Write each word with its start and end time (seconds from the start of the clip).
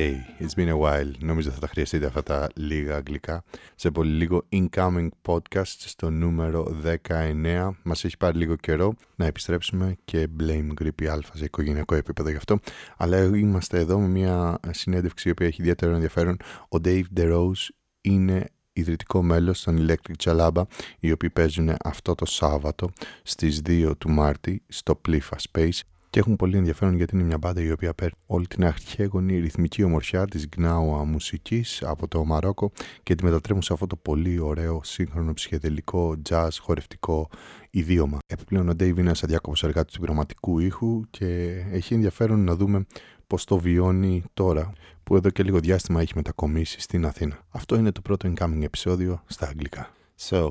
Hey, 0.00 0.16
it's 0.38 0.54
been 0.54 0.68
a 0.68 0.78
while. 0.78 1.10
Νομίζω 1.18 1.50
θα 1.50 1.60
τα 1.60 1.66
χρειαστείτε 1.66 2.06
αυτά 2.06 2.22
τα 2.22 2.48
λίγα 2.54 2.96
αγγλικά. 2.96 3.44
Σε 3.74 3.90
πολύ 3.90 4.10
λίγο 4.10 4.42
incoming 4.52 5.08
podcast 5.26 5.64
στο 5.64 6.10
νούμερο 6.10 6.76
19. 7.08 7.70
Μας 7.82 8.04
έχει 8.04 8.16
πάρει 8.16 8.38
λίγο 8.38 8.56
καιρό 8.56 8.94
να 9.16 9.26
επιστρέψουμε 9.26 9.96
και 10.04 10.28
blame 10.40 10.68
Grippy 10.82 11.14
Alpha 11.14 11.30
σε 11.34 11.44
οικογενειακό 11.44 11.94
επίπεδο 11.94 12.30
γι' 12.30 12.36
αυτό. 12.36 12.58
Αλλά 12.96 13.24
είμαστε 13.24 13.78
εδώ 13.78 13.98
με 13.98 14.08
μια 14.08 14.58
συνέντευξη 14.70 15.28
η 15.28 15.30
οποία 15.30 15.46
έχει 15.46 15.60
ιδιαίτερο 15.60 15.92
ενδιαφέρον. 15.92 16.36
Ο 16.68 16.76
Dave 16.84 17.04
DeRose 17.16 17.68
είναι 18.00 18.46
ιδρυτικό 18.72 19.22
μέλος 19.22 19.62
των 19.62 19.86
Electric 19.86 20.24
Jalaba 20.24 20.62
οι 20.98 21.12
οποίοι 21.12 21.30
παίζουν 21.30 21.74
αυτό 21.84 22.14
το 22.14 22.24
Σάββατο 22.24 22.90
στις 23.22 23.62
2 23.66 23.92
του 23.98 24.10
Μάρτη 24.10 24.62
στο 24.68 25.00
Plifa 25.08 25.36
Space 25.52 25.80
και 26.10 26.18
έχουν 26.18 26.36
πολύ 26.36 26.56
ενδιαφέρον 26.56 26.96
γιατί 26.96 27.14
είναι 27.16 27.24
μια 27.24 27.38
μπάντα 27.38 27.60
η 27.60 27.70
οποία 27.70 27.94
παίρνει 27.94 28.14
όλη 28.26 28.46
την 28.46 28.64
αρχαίγονη 28.64 29.38
ρυθμική 29.38 29.82
ομορφιά 29.82 30.24
της 30.24 30.48
γνάουα 30.56 31.04
μουσικής 31.04 31.82
από 31.82 32.08
το 32.08 32.24
Μαρόκο 32.24 32.72
και 33.02 33.14
τη 33.14 33.24
μετατρέπουν 33.24 33.62
σε 33.62 33.72
αυτό 33.72 33.86
το 33.86 33.96
πολύ 33.96 34.38
ωραίο 34.38 34.80
σύγχρονο 34.84 35.32
ψυχεδελικό 35.32 36.16
jazz 36.28 36.48
χορευτικό 36.60 37.28
ιδίωμα. 37.70 38.18
Επιπλέον 38.26 38.68
ο 38.68 38.72
Dave 38.72 38.80
είναι 38.80 39.00
ένας 39.00 39.22
αδιάκοπος 39.22 39.62
εργάτης 39.64 39.94
του 39.94 40.00
πειραματικού 40.00 40.58
ήχου 40.58 41.02
και 41.10 41.26
έχει 41.70 41.94
ενδιαφέρον 41.94 42.44
να 42.44 42.54
δούμε 42.54 42.86
πώς 43.26 43.44
το 43.44 43.58
βιώνει 43.58 44.22
τώρα 44.34 44.72
που 45.02 45.16
εδώ 45.16 45.30
και 45.30 45.42
λίγο 45.42 45.60
διάστημα 45.60 46.00
έχει 46.00 46.12
μετακομίσει 46.14 46.80
στην 46.80 47.06
Αθήνα. 47.06 47.38
Αυτό 47.50 47.76
είναι 47.76 47.92
το 47.92 48.00
πρώτο 48.00 48.32
incoming 48.32 48.62
επεισόδιο 48.62 49.22
στα 49.26 49.48
αγγλικά. 49.48 49.90
So, 50.28 50.50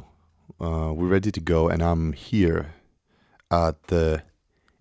uh, 0.59 0.91
we're 0.97 1.11
ready 1.11 1.31
to 1.31 1.41
go 1.53 1.69
and 1.69 1.81
I'm 1.81 2.13
here 2.31 2.65
at 3.47 3.75
the 3.87 4.26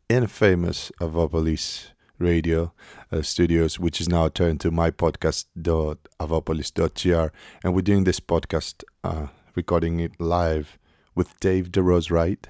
infamous 0.08 0.90
Avopolis 1.00 1.88
radio 2.18 2.72
uh, 3.12 3.20
studios, 3.22 3.78
which 3.78 4.00
is 4.00 4.08
now 4.08 4.26
turned 4.28 4.58
to 4.60 4.70
mypodcast.avopolis.gr. 4.70 7.30
And 7.62 7.74
we're 7.74 7.82
doing 7.82 8.04
this 8.04 8.20
podcast, 8.20 8.84
uh, 9.04 9.26
recording 9.54 10.00
it 10.00 10.18
live 10.20 10.78
with 11.14 11.38
Dave 11.40 11.70
De 11.72 11.82
Rose, 11.82 12.10
right? 12.10 12.48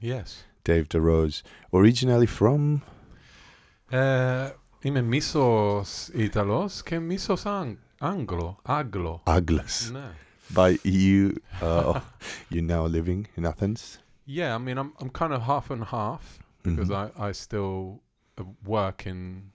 Yes. 0.00 0.44
Dave 0.64 0.88
De 0.88 1.00
Rose, 1.00 1.42
originally 1.72 2.26
from? 2.26 2.82
Uh, 3.90 4.50
είμαι 4.82 5.02
μίσος 5.02 6.08
Ιταλός 6.08 6.82
και 6.82 6.98
μίσος 6.98 7.42
Anglo, 8.00 8.54
Άγγλο. 8.62 9.20
Άγγλος. 9.24 9.90
By 10.54 10.78
you, 10.84 11.32
uh, 11.60 12.00
you're 12.50 12.62
now 12.62 12.86
living 12.86 13.26
in 13.36 13.44
Athens? 13.44 13.98
Yeah, 14.24 14.54
I 14.54 14.58
mean, 14.58 14.78
I'm, 14.78 14.92
I'm 15.00 15.10
kind 15.10 15.32
of 15.34 15.42
half 15.42 15.70
and 15.70 15.84
half 15.84 16.38
because 16.76 16.88
Mhm. 16.90 17.12
I, 17.18 17.28
I 17.28 17.32
still 17.32 18.02
uh, 18.38 18.44
work 18.64 19.06
in 19.06 19.52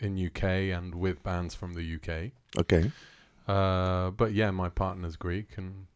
in 0.00 0.18
UK 0.18 0.42
and 0.76 0.94
with 0.94 1.22
bands 1.22 1.54
from 1.54 1.74
the 1.74 1.82
UK. 1.96 2.32
Okay. 2.58 2.90
Uh, 3.46 4.10
but 4.10 4.32
yeah, 4.32 4.50
my 4.50 4.68
partner's 4.68 5.16
Greek 5.16 5.56
and 5.56 5.86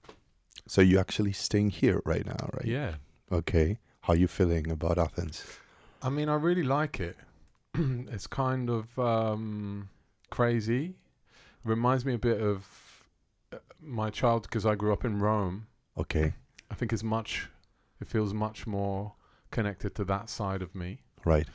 So 0.67 0.81
you're 0.83 1.01
actually 1.01 1.33
staying 1.33 1.71
here 1.71 2.01
right 2.05 2.25
now, 2.25 2.51
right? 2.53 2.67
yeah. 2.67 2.95
Okay. 3.33 3.79
How 4.03 4.13
are 4.13 4.17
you 4.17 4.29
feeling 4.29 4.71
about 4.71 4.99
Athens? 4.99 5.45
I 6.03 6.11
mean, 6.11 6.29
I 6.29 6.35
really 6.35 6.63
like 6.63 7.01
it. 7.01 7.17
it's 7.75 8.27
kind 8.27 8.71
of 8.71 8.99
um, 8.99 9.89
crazy. 10.31 10.95
Reminds 11.65 12.05
me 12.05 12.15
a 12.15 12.19
bit 12.19 12.41
of 12.41 12.67
uh, 13.53 13.57
my 13.81 14.11
child 14.11 14.43
because 14.43 14.65
I 14.65 14.75
grew 14.77 14.93
up 14.93 15.05
in 15.05 15.19
Rome. 15.19 15.67
Okay. 15.97 16.35
I 16.71 16.75
think 16.75 16.93
it's 16.93 17.03
much. 17.03 17.49
It 18.01 18.09
feels 18.09 18.33
much 18.33 18.67
more 18.67 19.15
connected 19.51 19.95
to 19.97 20.05
that 20.05 20.29
side 20.31 20.63
of 20.63 20.75
me. 20.75 20.99
Right. 21.25 21.47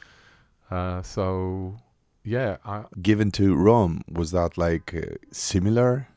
Uh, 0.69 1.01
so, 1.01 1.77
yeah, 2.23 2.57
I. 2.65 2.83
Given 3.01 3.31
to 3.31 3.55
Rome, 3.55 4.01
was 4.11 4.31
that 4.31 4.57
like 4.57 4.93
uh, 4.93 5.15
similar? 5.31 6.07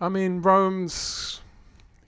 I 0.00 0.08
mean, 0.08 0.40
Rome's. 0.42 1.40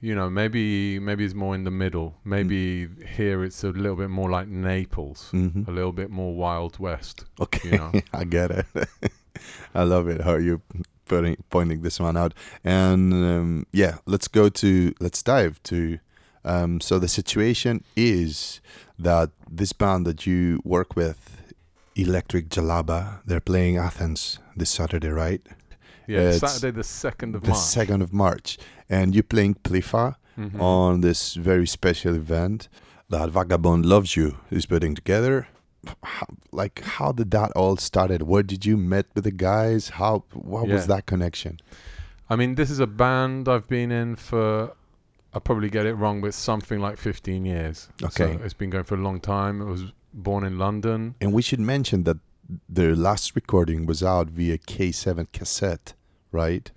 You 0.05 0.17
know, 0.17 0.29
maybe 0.29 0.99
maybe 0.99 1.25
it's 1.25 1.33
more 1.35 1.55
in 1.55 1.63
the 1.63 1.71
middle. 1.71 2.17
Maybe 2.25 2.89
here 3.17 3.45
it's 3.45 3.63
a 3.63 3.69
little 3.69 3.95
bit 3.95 4.11
more 4.11 4.29
like 4.29 4.49
Naples, 4.49 5.31
Mm-hmm. 5.33 5.71
a 5.71 5.73
little 5.73 5.93
bit 5.93 6.11
more 6.11 6.35
Wild 6.35 6.81
West. 6.81 7.25
Okay, 7.39 7.71
you 7.71 7.79
know. 7.79 7.93
I 8.13 8.25
get 8.25 8.51
it. 8.51 8.67
I 9.77 9.85
love 9.85 10.09
it 10.09 10.21
how 10.23 10.35
you 10.39 10.61
putting 11.07 11.37
pointing 11.51 11.83
this 11.83 12.01
one 12.01 12.17
out. 12.17 12.35
And 12.65 13.13
um, 13.13 13.67
yeah, 13.71 13.99
let's 14.07 14.27
go 14.27 14.49
to 14.49 14.93
let's 14.99 15.23
dive 15.23 15.63
to. 15.65 16.01
Um, 16.45 16.81
so 16.81 16.99
the 16.99 17.09
situation 17.09 17.85
is 17.97 18.61
that 18.99 19.31
this 19.51 19.73
band 19.73 20.07
that 20.07 20.27
you 20.27 20.61
work 20.65 20.97
with, 20.97 21.39
Electric 21.95 22.49
Jalaba, 22.49 23.21
they're 23.27 23.41
playing 23.41 23.77
Athens 23.77 24.39
this 24.57 24.71
Saturday, 24.71 25.09
right? 25.09 25.43
Yeah, 26.09 26.31
It's 26.31 26.39
Saturday 26.41 26.71
the 26.77 26.85
second 26.85 27.35
of 27.37 27.43
the 27.43 27.51
March. 27.51 27.61
second 27.61 28.03
of 28.03 28.13
March, 28.13 28.59
and 28.89 29.15
you're 29.15 29.23
playing 29.23 29.55
Plifa 29.63 30.17
Mhm. 30.39 30.61
on 30.61 31.01
this 31.03 31.35
very 31.35 31.67
special 31.67 32.15
event 32.17 32.69
that 33.11 33.31
Vagabond 33.31 33.85
Loves 33.87 34.17
You 34.17 34.37
is 34.51 34.67
putting 34.67 34.95
together. 34.95 35.47
How, 36.03 36.27
like, 36.51 36.81
how 36.97 37.13
did 37.13 37.31
that 37.33 37.51
all 37.53 37.77
started? 37.77 38.23
Where 38.23 38.43
did 38.43 38.65
you 38.65 38.77
met 38.77 39.07
with 39.15 39.25
the 39.25 39.31
guys? 39.33 39.91
How 39.91 40.25
what 40.33 40.67
was 40.69 40.87
that 40.87 41.07
connection? 41.07 41.59
I 42.31 42.37
mean, 42.37 42.55
this 42.55 42.71
is 42.71 42.79
a 42.81 42.87
band 42.87 43.49
I've 43.49 43.69
been 43.69 43.91
in 43.93 44.17
for. 44.17 44.73
I 45.35 45.39
probably 45.39 45.71
get 45.71 45.87
it 45.87 45.95
wrong, 45.95 46.21
but 46.21 46.35
something 46.35 46.79
like 46.81 46.99
15 46.99 47.45
years. 47.47 47.89
Okay. 48.03 48.37
So 48.37 48.45
it's 48.45 48.55
been 48.55 48.71
going 48.71 48.85
for 48.85 48.95
a 48.97 48.99
long 49.03 49.19
time. 49.21 49.61
It 49.63 49.65
was 49.67 49.85
born 50.13 50.45
in 50.45 50.59
London. 50.59 51.15
And 51.21 51.33
we 51.33 51.41
should 51.43 51.61
mention 51.61 52.05
that 52.05 52.19
their 52.69 52.95
last 52.95 53.35
recording 53.35 53.87
was 53.87 54.03
out 54.03 54.29
via 54.29 54.59
K7 54.59 55.27
cassette, 55.33 55.95
right? 56.33 56.71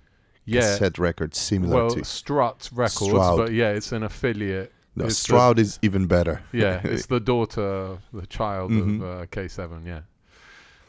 Yeah. 0.46 0.60
Cassette 0.60 0.98
records 0.98 1.38
similar 1.38 1.74
Well, 1.76 1.90
to 1.90 2.04
Strut 2.04 2.70
Records, 2.72 3.10
Stroud. 3.10 3.36
but 3.36 3.52
yeah, 3.52 3.70
it's 3.72 3.92
an 3.92 4.02
affiliate. 4.04 4.72
no, 4.94 5.04
it's 5.04 5.16
the- 5.16 5.20
Stroud 5.24 5.58
is 5.58 5.78
even 5.82 6.06
better. 6.06 6.40
Yeah, 6.52 6.80
it's 6.84 7.06
the 7.06 7.20
daughter, 7.20 7.98
the 8.14 8.26
child 8.26 8.70
Mhm. 8.70 9.02
of 9.02 9.22
uh, 9.22 9.26
K7. 9.26 9.84
Yeah. 9.84 10.00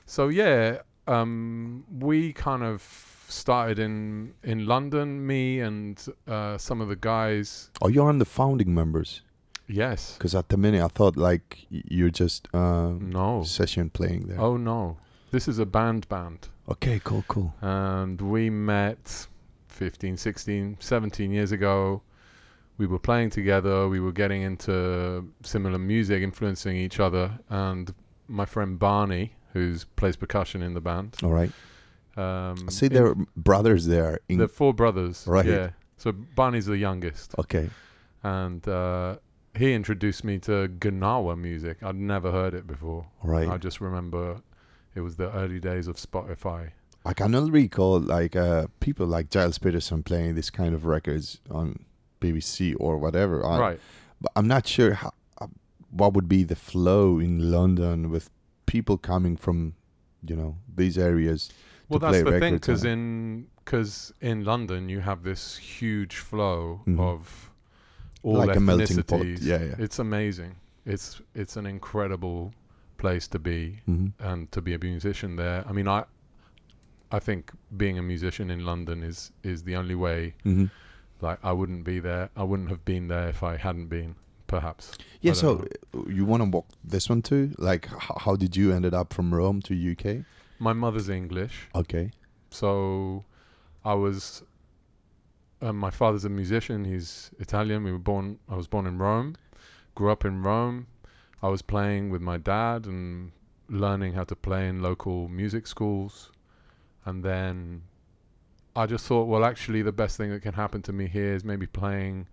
So 0.06 0.30
yeah, 0.30 0.78
um, 1.08 1.84
we 1.92 2.32
kind 2.32 2.64
of 2.64 2.82
started 3.28 3.80
in 3.80 4.34
in 4.44 4.66
London. 4.66 5.26
Me 5.26 5.60
and 5.60 6.04
uh, 6.28 6.58
some 6.58 6.82
of 6.82 6.88
the 6.90 6.96
guys. 6.96 7.70
Oh, 7.82 7.88
you're 7.90 8.10
on 8.10 8.20
the 8.20 8.26
founding 8.26 8.74
members. 8.74 9.22
Yes. 9.68 10.14
Because 10.18 10.34
at 10.36 10.48
the 10.50 10.58
minute 10.58 10.82
I 10.84 10.88
thought 10.88 11.18
like 11.18 11.66
you're 11.70 12.10
just 12.10 12.48
um, 12.54 13.10
No. 13.12 13.44
session 13.44 13.90
playing 13.90 14.28
there. 14.28 14.40
Oh 14.40 14.56
no, 14.58 14.98
this 15.32 15.48
is 15.48 15.60
a 15.60 15.66
band 15.66 16.08
band. 16.10 16.48
Okay, 16.70 17.00
cool, 17.04 17.24
cool. 17.28 17.54
and 17.62 18.20
we 18.22 18.50
met 18.50 19.28
15 19.70 20.18
16 20.18 20.78
17 20.80 21.32
years 21.32 21.52
ago 21.52 22.02
we 22.78 22.86
were 22.88 23.00
playing 23.00 23.30
together 23.30 23.88
we 23.88 24.00
were 24.00 24.12
getting 24.12 24.42
into 24.42 25.24
similar 25.44 25.78
music 25.78 26.22
influencing 26.24 26.76
each 26.76 27.00
other 27.00 27.32
and 27.50 27.94
my 28.28 28.44
friend 28.46 28.80
barney 28.80 29.34
who 29.54 29.76
plays 29.96 30.16
percussion 30.18 30.62
in 30.64 30.74
the 30.74 30.82
band 30.82 31.16
All 31.24 31.32
right. 31.32 31.52
Um, 32.18 32.66
I 32.68 32.72
see 32.72 32.88
there 32.88 33.08
are 33.08 33.16
brothers 33.36 33.86
there. 33.86 34.20
In, 34.28 34.40
they're 34.40 34.48
four 34.48 34.74
brothers 34.74 35.26
Right. 35.28 35.46
yeah 35.46 35.70
so 35.98 36.12
barney's 36.12 36.66
the 36.68 36.78
youngest 36.78 37.36
okay. 37.40 37.70
and 38.24 38.68
uh, 38.68 39.18
he 39.56 39.74
introduced 39.74 40.24
me 40.24 40.38
to 40.40 40.68
gnawa 40.68 41.38
music 41.38 41.78
i'd 41.84 41.96
never 41.96 42.32
heard 42.32 42.54
it 42.54 42.66
before 42.68 43.06
right. 43.24 43.48
i 43.50 43.58
just 43.58 43.82
remember 43.82 44.42
it 44.96 45.02
was 45.02 45.16
the 45.16 45.32
early 45.36 45.60
days 45.60 45.88
of 45.88 45.96
spotify 45.98 46.72
I 47.06 47.14
can 47.14 47.34
only 47.36 47.52
recall 47.52 48.00
like 48.02 48.36
uh, 48.36 48.68
people 48.82 49.08
like 49.08 49.32
Gilles 49.32 49.58
Peterson 49.58 50.04
playing 50.04 50.36
this 50.36 50.50
kind 50.50 50.76
of 50.76 50.84
records 50.84 51.40
on 51.50 51.86
BBC 52.20 52.76
or 52.82 52.98
whatever. 52.98 53.46
I- 53.46 53.60
right 53.60 53.80
But 54.20 54.34
I'm 54.36 54.48
not 54.48 54.68
sure 54.68 54.94
how, 54.96 55.14
uh, 55.40 55.48
what 55.90 56.14
would 56.16 56.28
be 56.28 56.44
the 56.44 56.58
flow 56.58 57.18
in 57.18 57.50
London 57.50 58.10
with 58.10 58.30
people 58.66 58.98
coming 58.98 59.38
from, 59.38 59.76
you 60.22 60.36
know, 60.36 60.58
these 60.76 60.98
areas. 60.98 61.50
Well, 61.90 62.00
that's 62.00 62.24
the 62.24 62.40
thing, 62.40 62.56
because 62.56 62.84
in 62.84 63.48
because 63.64 64.14
in 64.22 64.44
London 64.46 64.90
you 64.90 65.00
have 65.02 65.24
this 65.24 65.58
huge 65.58 66.16
flow 66.18 66.82
Mhm. 66.88 67.00
of 67.00 67.52
all 68.24 68.38
Like 68.46 68.56
a 68.58 68.60
melting 68.60 68.98
pot. 69.04 69.20
ethnicities. 69.22 69.40
Yeah, 69.42 69.64
yeah. 69.64 69.76
It's 69.78 70.00
amazing. 70.00 70.56
It's 70.86 71.22
it's 71.36 71.56
an 71.58 71.66
incredible 71.66 72.54
place 72.98 73.28
to 73.30 73.40
be 73.40 73.80
Mhm. 73.88 74.14
and 74.20 74.52
to 74.52 74.62
be 74.62 74.74
a 74.74 74.80
musician 74.80 75.36
there. 75.38 75.64
I 75.68 75.72
mean, 75.74 75.88
I 75.88 76.04
I 77.12 77.20
think 77.20 77.52
being 77.78 77.98
a 77.98 78.02
musician 78.02 78.50
in 78.52 78.66
London 78.66 79.04
is 79.04 79.32
is 79.44 79.64
the 79.64 79.76
only 79.76 79.96
way. 79.96 80.34
Mhm. 80.46 80.70
Like 81.22 81.40
I 81.44 81.52
wouldn't 81.54 81.84
be 81.84 82.00
there. 82.00 82.30
I 82.36 82.44
wouldn't 82.44 82.70
have 82.70 82.84
been 82.86 83.08
there 83.08 83.30
if 83.30 83.44
I 83.44 83.58
hadn't 83.58 83.88
been. 83.88 84.16
Perhaps. 84.48 84.98
Yeah, 85.20 85.34
so 85.34 85.58
don't 85.94 86.08
uh, 86.08 86.10
you 86.10 86.24
want 86.26 86.42
to 86.42 86.50
walk 86.50 86.68
this 86.82 87.10
one 87.10 87.22
too? 87.22 87.52
Like, 87.58 87.90
h- 87.94 88.12
how 88.24 88.38
did 88.38 88.56
you 88.56 88.72
ended 88.72 88.94
up 88.94 89.14
from 89.14 89.34
Rome 89.34 89.62
to 89.64 89.74
UK? 89.74 90.24
My 90.60 90.74
mother's 90.74 91.10
English. 91.10 91.68
Okay. 91.76 92.12
So 92.50 93.24
I 93.86 93.94
was. 93.94 94.44
Uh, 95.62 95.74
my 95.74 95.90
father's 95.90 96.24
a 96.26 96.30
musician. 96.30 96.86
He's 96.86 97.32
Italian. 97.40 97.84
We 97.84 97.92
were 97.92 97.98
born. 98.00 98.40
I 98.50 98.56
was 98.56 98.68
born 98.68 98.86
in 98.86 98.98
Rome. 98.98 99.36
Grew 99.96 100.12
up 100.12 100.24
in 100.26 100.44
Rome. 100.44 100.88
I 101.42 101.50
was 101.50 101.62
playing 101.62 102.10
with 102.10 102.22
my 102.22 102.38
dad 102.38 102.86
and 102.86 103.32
learning 103.70 104.14
how 104.14 104.24
to 104.26 104.36
play 104.36 104.68
in 104.68 104.82
local 104.82 105.28
music 105.28 105.68
schools. 105.68 106.32
and 107.06 107.24
then 107.24 107.84
I 108.76 108.86
just 108.86 109.06
thought, 109.08 109.28
well, 109.30 109.46
actually, 109.46 109.82
the 109.82 109.94
best 109.94 110.18
thing 110.18 110.30
that 110.32 110.42
can 110.42 110.54
happen 110.54 110.82
to 110.84 110.92
me 110.94 111.08
here 111.08 111.34
is 111.34 111.44
maybe 111.46 111.66
playing 111.66 112.28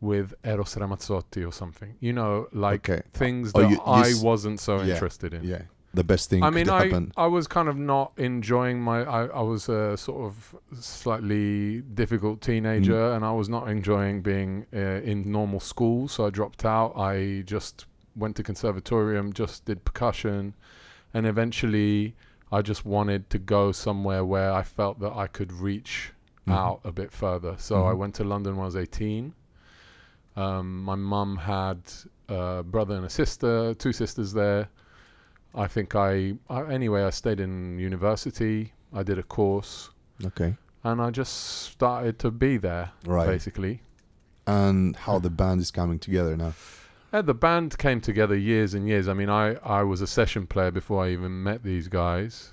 with 0.00 0.32
Eros 0.44 0.74
Ramazzotti 0.74 1.46
or 1.46 1.52
something. 1.52 1.94
You 2.00 2.12
know, 2.14 2.48
like 2.52 2.88
Okay. 2.88 3.02
things 3.12 3.52
Oh, 3.54 3.60
that 3.60 3.68
you- 3.70 3.76
you 3.76 3.82
I 3.84 4.08
s- 4.08 4.22
wasn't 4.22 4.58
so 4.60 4.80
yeah, 4.82 4.94
interested 4.94 5.34
in. 5.34 5.44
Yeah, 5.44 5.62
the 5.94 6.04
best 6.04 6.28
thing 6.30 6.42
I 6.42 6.50
mean, 6.50 6.68
I, 6.68 6.84
happen. 6.84 7.12
I 7.16 7.26
was 7.26 7.46
kind 7.48 7.68
of 7.68 7.76
not 7.76 8.12
enjoying 8.18 8.80
my. 8.80 9.02
I, 9.04 9.26
I 9.26 9.40
was 9.42 9.68
a 9.68 9.96
sort 9.96 10.20
of 10.26 10.54
slightly 10.80 11.80
difficult 11.80 12.40
teenager, 12.40 12.92
Mm. 12.94 13.16
and 13.16 13.24
I 13.24 13.32
was 13.32 13.48
not 13.48 13.68
enjoying 13.68 14.20
being 14.22 14.66
uh, 14.74 14.78
in 15.10 15.30
normal 15.32 15.60
school. 15.60 16.06
So 16.08 16.26
I 16.26 16.30
dropped 16.30 16.64
out. 16.64 16.92
I 16.96 17.42
just 17.46 17.86
went 18.16 18.36
to 18.36 18.42
conservatorium, 18.42 19.32
just 19.32 19.64
did 19.64 19.84
percussion, 19.84 20.54
and 21.14 21.26
eventually 21.26 22.14
I 22.52 22.62
just 22.62 22.84
wanted 22.84 23.30
to 23.30 23.38
go 23.38 23.72
somewhere 23.72 24.24
where 24.24 24.52
I 24.52 24.62
felt 24.62 25.00
that 25.00 25.12
I 25.14 25.26
could 25.26 25.52
reach 25.52 26.12
Mhm. 26.46 26.52
out 26.54 26.80
a 26.84 26.92
bit 26.92 27.12
further. 27.12 27.54
So 27.58 27.86
I 27.86 27.92
Mhm. 27.92 27.98
went 27.98 28.14
to 28.16 28.24
London 28.24 28.56
when 28.56 28.62
I 28.64 28.66
was 28.66 28.76
18. 28.76 29.34
Um, 30.36 30.82
my 30.82 30.94
mum 30.94 31.36
had 31.36 31.80
a 32.28 32.62
brother 32.62 32.94
and 32.96 33.04
a 33.04 33.10
sister, 33.10 33.74
two 33.74 33.92
sisters 33.92 34.32
there. 34.32 34.68
I 35.54 35.66
think 35.66 35.94
I, 35.96 36.34
I 36.48 36.62
anyway 36.72 37.02
I 37.04 37.10
stayed 37.10 37.40
in 37.40 37.78
university. 37.78 38.72
I 38.92 39.02
did 39.02 39.18
a 39.18 39.22
course, 39.22 39.90
Okay, 40.24 40.56
and 40.84 41.00
I 41.00 41.10
just 41.10 41.34
started 41.72 42.18
to 42.20 42.30
be 42.30 42.56
there 42.56 42.90
right. 43.04 43.26
basically. 43.26 43.82
And 44.46 44.96
how 44.96 45.18
the 45.18 45.30
band 45.30 45.60
is 45.60 45.70
coming 45.70 45.98
together 45.98 46.36
now. 46.36 46.54
And 47.12 47.26
the 47.26 47.34
band 47.34 47.76
came 47.78 48.00
together 48.00 48.36
years 48.36 48.74
and 48.74 48.86
years. 48.86 49.08
I 49.08 49.14
mean, 49.14 49.28
I, 49.30 49.54
I 49.56 49.82
was 49.82 50.00
a 50.02 50.06
session 50.06 50.46
player 50.46 50.70
before 50.70 51.04
I 51.04 51.10
even 51.10 51.42
met 51.42 51.62
these 51.62 51.88
guys. 51.88 52.52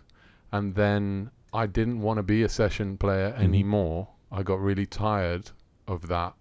And 0.52 0.76
then 0.76 1.32
I 1.54 1.68
didn't 1.68 2.02
want 2.02 2.18
to 2.18 2.24
be 2.24 2.44
a 2.44 2.50
session 2.50 2.98
player 2.98 3.32
Mhm. 3.32 3.44
anymore. 3.44 4.08
I 4.32 4.44
got 4.44 4.60
really 4.62 4.86
tired 4.86 5.52
of 5.88 6.08
that 6.08 6.34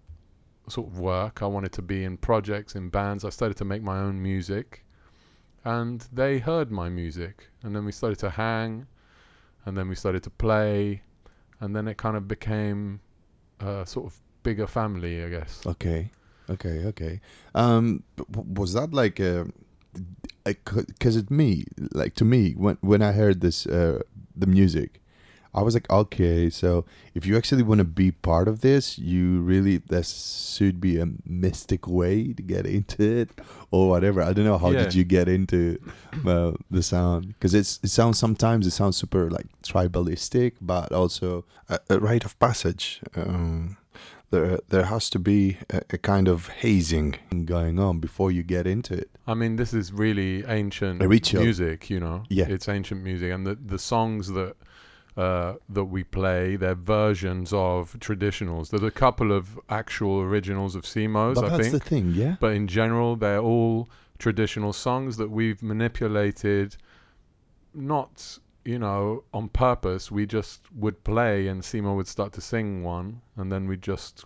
sort 0.69 0.87
of 0.87 0.99
work. 0.99 1.41
I 1.41 1.45
wanted 1.47 1.71
to 1.73 1.81
be 1.81 2.03
in 2.05 2.17
projects, 2.17 2.75
in 2.75 2.89
bands. 2.89 3.23
I 3.25 3.29
started 3.29 3.57
to 3.57 3.65
make 3.65 3.83
my 3.83 3.99
own 3.99 4.21
music. 4.21 4.84
And 5.65 6.07
they 6.13 6.39
heard 6.39 6.71
my 6.71 6.89
music. 6.89 7.49
And 7.63 7.75
then 7.75 7.83
we 7.83 7.91
started 7.91 8.19
to 8.19 8.29
hang. 8.29 8.85
And 9.65 9.75
then 9.75 9.89
we 9.89 9.95
started 9.95 10.23
to 10.23 10.29
play. 10.29 11.01
And 11.59 11.75
then 11.75 11.87
it 11.87 11.97
kind 11.97 12.15
of 12.15 12.27
became 12.27 13.01
a 13.59 13.85
sort 13.85 14.05
of 14.05 14.19
bigger 14.43 14.67
family, 14.67 15.23
I 15.23 15.29
guess. 15.29 15.65
Okay, 15.65 16.11
okay, 16.49 16.85
okay. 16.85 17.19
Um, 17.55 18.03
was 18.29 18.73
that 18.73 18.93
like 18.93 19.19
a? 19.19 19.47
Because 20.43 21.15
it 21.15 21.31
me, 21.31 21.65
like 21.93 22.13
to 22.15 22.25
me, 22.25 22.51
when 22.51 22.77
when 22.81 23.01
I 23.01 23.13
heard 23.13 23.41
this, 23.41 23.65
uh, 23.65 24.01
the 24.35 24.45
music, 24.45 25.01
I 25.55 25.61
was 25.61 25.73
like, 25.73 25.89
okay, 25.89 26.49
so 26.49 26.83
if 27.13 27.25
you 27.25 27.37
actually 27.37 27.63
want 27.63 27.79
to 27.79 27.85
be 27.85 28.11
part 28.11 28.47
of 28.47 28.59
this, 28.59 28.99
you 28.99 29.39
really 29.41 29.77
this 29.77 30.09
should 30.57 30.79
be 30.81 30.99
a 30.99 31.07
mystic 31.25 31.87
way 31.87 32.33
to 32.33 32.43
get 32.43 32.65
into 32.65 33.01
it 33.21 33.29
or 33.71 33.89
whatever. 33.89 34.21
I 34.21 34.33
don't 34.33 34.45
know 34.45 34.57
how 34.57 34.71
Yeah. 34.71 34.83
did 34.83 34.93
you 34.95 35.05
get 35.05 35.27
into 35.29 35.79
uh, 36.27 36.51
the 36.69 36.83
sound 36.83 37.27
because 37.27 37.53
it's 37.59 37.79
it 37.83 37.89
sounds 37.89 38.19
sometimes 38.19 38.67
it 38.67 38.71
sounds 38.71 38.97
super 38.97 39.29
like 39.31 39.47
tribalistic, 39.63 40.53
but 40.61 40.91
also 40.91 41.45
a, 41.69 41.79
a 41.89 41.99
rite 41.99 42.25
of 42.25 42.37
passage. 42.39 43.01
Um, 43.15 43.77
there 44.31 44.59
there 44.69 44.85
has 44.85 45.09
to 45.11 45.19
be 45.19 45.57
a, 45.69 45.81
a 45.91 45.97
kind 45.97 46.27
of 46.27 46.47
hazing 46.63 47.15
going 47.45 47.79
on 47.79 47.99
before 47.99 48.31
you 48.31 48.43
get 48.43 48.65
into 48.67 48.93
it. 48.93 49.09
I 49.27 49.33
mean, 49.35 49.55
this 49.55 49.73
is 49.73 49.93
really 49.93 50.43
ancient 50.47 50.99
music, 51.41 51.89
you 51.89 51.99
know. 51.99 52.23
Yeah. 52.29 52.47
it's 52.49 52.67
ancient 52.67 53.03
music, 53.03 53.31
and 53.31 53.45
the 53.47 53.55
the 53.55 53.79
songs 53.79 54.27
that 54.33 54.55
uh, 55.17 55.53
that 55.69 55.85
we 55.85 56.03
play, 56.03 56.55
they're 56.55 56.75
versions 56.75 57.53
of 57.53 57.97
traditionals. 57.99 58.69
There's 58.69 58.83
a 58.83 58.91
couple 58.91 59.31
of 59.31 59.59
actual 59.69 60.19
originals 60.21 60.75
of 60.75 60.83
Simos, 60.83 61.35
but 61.35 61.45
I 61.45 61.49
that's 61.49 61.69
think, 61.69 61.83
the 61.83 61.89
thing, 61.89 62.11
yeah. 62.13 62.35
but 62.39 62.53
in 62.53 62.67
general, 62.67 63.15
they're 63.15 63.39
all 63.39 63.89
traditional 64.19 64.73
songs 64.73 65.17
that 65.17 65.29
we've 65.29 65.63
manipulated, 65.63 66.75
not 67.73 68.39
you 68.65 68.79
know 68.79 69.23
on 69.33 69.49
purpose. 69.49 70.11
We 70.11 70.25
just 70.25 70.61
would 70.73 71.03
play, 71.03 71.47
and 71.47 71.61
Simo 71.61 71.95
would 71.95 72.07
start 72.07 72.33
to 72.33 72.41
sing 72.41 72.83
one, 72.83 73.21
and 73.37 73.51
then 73.51 73.67
we 73.67 73.77
just 73.77 74.25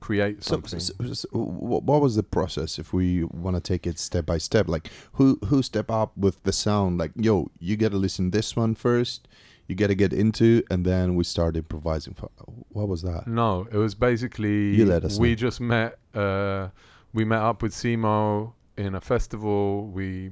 create 0.00 0.44
something. 0.44 0.80
so, 0.80 0.94
so 1.12 1.28
wh- 1.30 1.84
what 1.84 2.00
was 2.00 2.16
the 2.16 2.22
process 2.22 2.78
if 2.78 2.92
we 2.92 3.24
want 3.24 3.56
to 3.56 3.60
take 3.60 3.86
it 3.86 3.98
step 3.98 4.26
by 4.26 4.38
step? 4.38 4.68
Like 4.68 4.88
who 5.14 5.38
who 5.46 5.62
step 5.62 5.90
up 5.90 6.16
with 6.16 6.42
the 6.44 6.52
sound? 6.52 6.98
Like 6.98 7.12
yo, 7.16 7.50
you 7.58 7.76
got 7.76 7.90
to 7.90 7.98
listen 7.98 8.30
this 8.30 8.56
one 8.56 8.74
first. 8.74 9.28
You 9.68 9.74
got 9.74 9.88
to 9.88 9.94
get 9.94 10.12
into, 10.14 10.62
and 10.70 10.84
then 10.84 11.14
we 11.14 11.24
start 11.24 11.54
improvising. 11.56 12.14
For, 12.14 12.30
what 12.70 12.88
was 12.88 13.02
that? 13.02 13.26
No, 13.26 13.68
it 13.70 13.76
was 13.76 13.94
basically 13.94 14.74
You 14.74 14.86
let 14.86 15.04
us 15.04 15.18
we 15.18 15.30
know. 15.30 15.34
just 15.34 15.60
met. 15.60 15.98
Uh, 16.14 16.68
we 17.12 17.24
met 17.24 17.40
up 17.42 17.62
with 17.62 17.72
Simo 17.74 18.54
in 18.78 18.94
a 18.94 19.00
festival. 19.00 19.86
We 19.88 20.30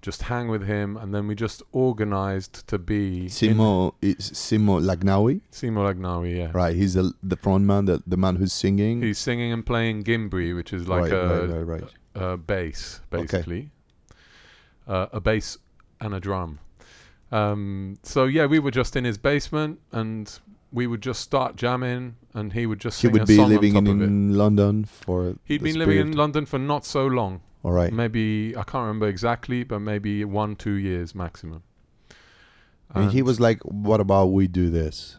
just 0.00 0.22
hang 0.22 0.48
with 0.48 0.64
him, 0.66 0.96
and 0.96 1.14
then 1.14 1.28
we 1.28 1.36
just 1.36 1.62
organized 1.70 2.66
to 2.66 2.76
be 2.76 3.26
Simo 3.28 3.94
is 4.02 4.16
Simo 4.32 4.80
Lagnawi, 4.82 5.42
Simo 5.52 5.82
Lagnawi. 5.94 6.36
Yeah, 6.38 6.50
right? 6.52 6.74
He's 6.74 6.94
the 6.94 7.12
the 7.22 7.36
front 7.36 7.64
man, 7.64 7.84
the 7.84 8.02
the 8.04 8.16
man 8.16 8.34
who's 8.34 8.52
singing. 8.52 9.00
he's 9.00 9.18
singing 9.18 9.52
and 9.52 9.64
playing 9.64 10.02
gimbri, 10.02 10.56
which 10.56 10.72
is 10.72 10.88
like 10.88 11.02
right, 11.04 11.12
a, 11.12 11.46
right, 11.46 11.66
right, 11.66 11.82
right. 11.82 11.92
a 12.16 12.36
bass, 12.36 13.00
Okay. 13.12 13.22
basically. 13.26 13.70
Uh, 14.88 15.06
a 15.12 15.20
bass 15.20 15.58
and 16.00 16.12
a 16.14 16.18
drum. 16.18 16.58
Um, 17.32 17.98
so 18.02 18.24
yeah, 18.26 18.46
we 18.46 18.58
were 18.58 18.70
just 18.70 18.94
in 18.96 19.04
his 19.04 19.18
basement, 19.18 19.80
and 19.90 20.38
we 20.70 20.86
would 20.86 21.00
just 21.02 21.20
start 21.20 21.56
jamming, 21.56 22.16
and 22.34 22.52
he 22.52 22.66
would 22.66 22.78
just 22.80 23.00
He 23.02 23.08
would 23.08 23.26
be 23.26 23.38
living 23.38 23.74
in, 23.76 23.84
top 23.86 23.94
of 23.94 24.00
it. 24.02 24.04
in 24.04 24.34
London 24.36 24.84
for. 24.84 25.36
He'd 25.44 25.62
been 25.62 25.78
living 25.78 25.98
in 25.98 26.12
London 26.12 26.46
for 26.46 26.58
not 26.58 26.84
so 26.84 27.06
long. 27.06 27.40
All 27.64 27.72
right. 27.72 27.92
Maybe 27.92 28.54
I 28.56 28.62
can't 28.64 28.82
remember 28.82 29.08
exactly, 29.08 29.64
but 29.64 29.78
maybe 29.78 30.24
one, 30.24 30.56
two 30.56 30.72
years 30.74 31.14
maximum. 31.14 31.62
And 32.94 33.10
he 33.10 33.22
was 33.22 33.40
like, 33.40 33.60
"What 33.62 34.00
about 34.00 34.26
we 34.26 34.46
do 34.48 34.68
this?" 34.68 35.18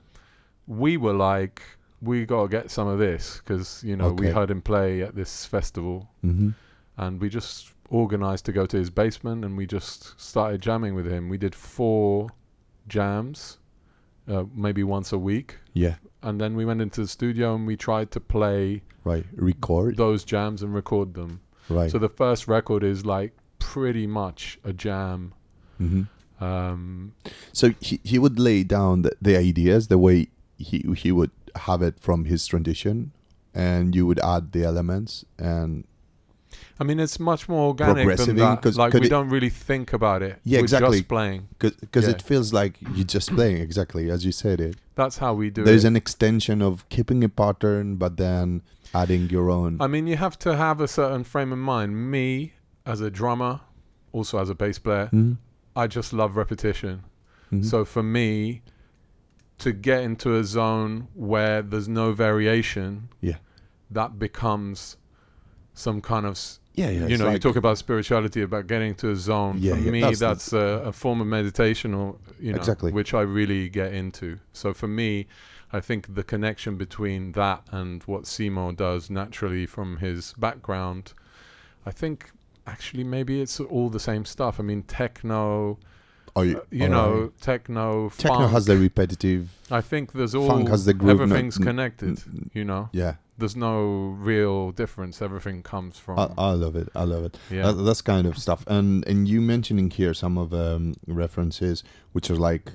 We 0.67 0.95
were 0.97 1.13
like, 1.13 1.61
we 2.01 2.25
gotta 2.25 2.47
get 2.47 2.69
some 2.69 2.87
of 2.87 2.99
this 2.99 3.37
because 3.39 3.83
you 3.83 3.95
know 3.95 4.11
we 4.13 4.27
heard 4.27 4.51
him 4.51 4.61
play 4.61 5.01
at 5.01 5.15
this 5.15 5.45
festival, 5.45 6.09
Mm-hmm. 6.23 6.49
and 6.97 7.19
we 7.19 7.29
just 7.29 7.72
organized 7.89 8.45
to 8.45 8.51
go 8.51 8.65
to 8.65 8.77
his 8.77 8.89
basement, 8.89 9.43
and 9.45 9.57
we 9.57 9.65
just 9.65 10.19
started 10.19 10.61
jamming 10.61 10.95
with 10.95 11.05
him. 11.05 11.29
We 11.29 11.37
did 11.37 11.53
four 11.55 12.29
jams, 12.87 13.57
uh, 14.27 14.43
maybe 14.55 14.83
once 14.83 15.11
a 15.13 15.17
week, 15.17 15.57
Yeah. 15.73 15.95
and 16.21 16.39
then 16.39 16.55
we 16.55 16.65
went 16.65 16.81
into 16.81 17.01
the 17.01 17.07
studio 17.07 17.55
and 17.55 17.67
we 17.67 17.75
tried 17.77 18.11
to 18.11 18.19
play 18.19 18.81
Right. 19.03 19.25
Record. 19.35 19.97
those 19.97 20.23
jams 20.23 20.63
and 20.63 20.73
record 20.73 21.13
them. 21.13 21.41
Right. 21.69 21.91
So 21.91 21.97
the 21.99 22.09
first 22.09 22.47
record 22.47 22.83
is 22.83 23.05
like 23.05 23.33
pretty 23.59 24.07
much 24.07 24.59
a 24.63 24.73
jam. 24.73 25.33
mm-hmm. 25.81 26.03
Um, 26.43 27.13
So 27.53 27.73
he, 27.79 27.99
he 28.03 28.19
would 28.19 28.37
lay 28.39 28.63
down 28.63 29.03
the, 29.03 29.11
the 29.21 29.37
ideas 29.37 29.87
the 29.87 29.97
way 29.97 30.27
he 30.57 30.83
he 30.97 31.11
would 31.11 31.31
have 31.55 31.81
it 31.81 31.99
from 31.99 32.25
his 32.25 32.45
tradition, 32.47 33.11
and 33.53 33.95
you 33.95 34.05
would 34.05 34.19
add 34.19 34.51
the 34.51 34.63
elements 34.63 35.23
and 35.37 35.85
I 36.79 36.83
mean, 36.83 36.99
it's 36.99 37.19
much 37.19 37.47
more 37.49 37.67
organic 37.67 38.17
than 38.17 38.35
that. 38.37 38.75
Like 38.75 38.93
we 38.93 39.01
it- 39.07 39.09
don't 39.09 39.29
really 39.29 39.49
think 39.49 39.93
about 39.93 40.21
it. 40.21 40.39
Yeah, 40.43 40.59
We're 40.59 40.63
exactly. 40.63 40.97
Just 40.99 41.09
playing. 41.09 41.47
because 41.59 42.05
Yeah. 42.05 42.11
it 42.11 42.21
feels 42.21 42.53
like 42.53 42.77
you're 42.95 43.05
just 43.05 43.29
playing 43.35 43.57
exactly 43.57 44.09
as 44.09 44.25
you 44.25 44.31
said 44.31 44.59
it. 44.61 44.75
That's 44.95 45.17
how 45.17 45.33
we 45.33 45.49
do 45.49 45.61
it. 45.61 45.65
There's 45.65 45.83
it. 45.85 45.87
an 45.89 45.95
extension 45.95 46.61
of 46.61 46.87
keeping 46.89 47.23
a 47.23 47.29
pattern, 47.29 47.95
but 47.95 48.17
then 48.17 48.61
adding 48.93 49.29
your 49.29 49.49
own. 49.49 49.77
I 49.81 49.87
mean, 49.87 50.05
you 50.07 50.17
have 50.17 50.37
to 50.39 50.55
have 50.55 50.79
a 50.81 50.87
certain 50.87 51.23
frame 51.23 51.51
of 51.51 51.59
mind. 51.59 52.11
Me, 52.11 52.53
as 52.85 53.01
a 53.01 53.09
drummer, 53.09 53.61
also 54.11 54.37
as 54.39 54.49
a 54.49 54.55
bass 54.55 54.77
player, 54.79 55.09
Mhm. 55.11 55.37
I 55.75 55.87
just 55.87 56.13
love 56.13 56.35
repetition. 56.35 57.01
Mhm. 57.51 57.65
So 57.65 57.85
for 57.85 58.03
me, 58.03 58.61
to 59.59 59.71
get 59.71 60.03
into 60.03 60.35
a 60.35 60.43
zone 60.43 61.07
where 61.13 61.61
there's 61.61 61.87
no 61.87 62.11
variation, 62.11 63.09
Yeah. 63.21 63.37
that 63.89 64.19
becomes 64.19 64.97
some 65.73 66.01
kind 66.01 66.25
of 66.25 66.39
yeah, 66.75 66.89
yeah, 66.89 67.05
you 67.07 67.17
know, 67.17 67.29
you 67.29 67.37
talk 67.37 67.55
about 67.55 67.77
spirituality, 67.77 68.41
about 68.41 68.65
getting 68.65 68.95
to 68.95 69.11
a 69.11 69.15
zone. 69.15 69.57
Yeah, 69.59 69.75
For 69.75 69.81
yeah, 69.81 69.91
me, 69.91 70.01
that's 70.01 70.19
that's, 70.19 70.49
the- 70.49 70.81
a, 70.83 70.87
a 70.89 70.91
form 70.91 71.21
of 71.21 71.27
meditation, 71.27 71.93
or 71.93 72.15
you 72.39 72.51
know, 72.53 72.57
Exactly. 72.57 72.91
which 72.91 73.13
I 73.13 73.21
really 73.21 73.69
get 73.69 73.93
into. 73.93 74.39
So 74.53 74.73
for 74.73 74.87
me, 74.87 75.27
I 75.71 75.79
think 75.81 76.15
the 76.15 76.23
connection 76.23 76.75
between 76.77 77.33
that 77.33 77.61
and 77.71 78.01
what 78.03 78.23
Simo 78.23 78.75
does 78.75 79.09
naturally 79.11 79.65
from 79.67 79.97
his 79.97 80.33
background, 80.37 81.13
I 81.85 81.91
think 81.91 82.31
actually 82.65 83.03
maybe 83.03 83.39
it's 83.41 83.59
all 83.59 83.89
the 83.89 83.99
same 83.99 84.25
stuff. 84.25 84.59
I 84.59 84.63
mean, 84.63 84.81
techno, 84.83 85.77
Oh, 86.35 86.41
uh, 86.41 86.43
you, 86.45 86.61
you 86.71 86.89
know, 86.89 87.31
techno, 87.41 88.09
techno 88.09 88.37
funk. 88.39 88.51
has 88.51 88.65
the 88.65 88.77
repetitive. 88.77 89.49
I 89.69 89.81
think 89.81 90.13
there's 90.13 90.33
all 90.33 90.47
funk 90.47 90.69
has 90.69 90.85
the 90.85 90.93
groove, 90.95 91.17
no- 91.19 91.23
everything's 91.25 91.57
n- 91.59 91.63
connected. 91.65 92.19
n- 92.27 92.49
You 92.55 92.65
know, 92.65 92.89
Yeah, 92.91 93.15
there's 93.43 93.57
no 93.57 94.15
real 94.17 94.71
difference. 94.71 95.21
Everything 95.21 95.61
comes 95.63 95.99
from 95.99 96.17
I, 96.17 96.29
I 96.37 96.51
love 96.51 96.77
it. 96.77 96.87
I 96.95 97.03
love 97.03 97.25
it. 97.25 97.37
yeah. 97.51 97.63
That, 97.63 97.73
that's 97.73 98.01
kind 98.01 98.25
of 98.25 98.37
stuff. 98.37 98.63
And 98.67 99.05
and 99.05 99.27
you 99.27 99.41
mentioning 99.41 99.89
here 99.89 100.13
some 100.13 100.37
of 100.37 100.53
um, 100.53 100.95
references 101.07 101.83
which 102.13 102.29
are 102.29 102.37
like 102.37 102.71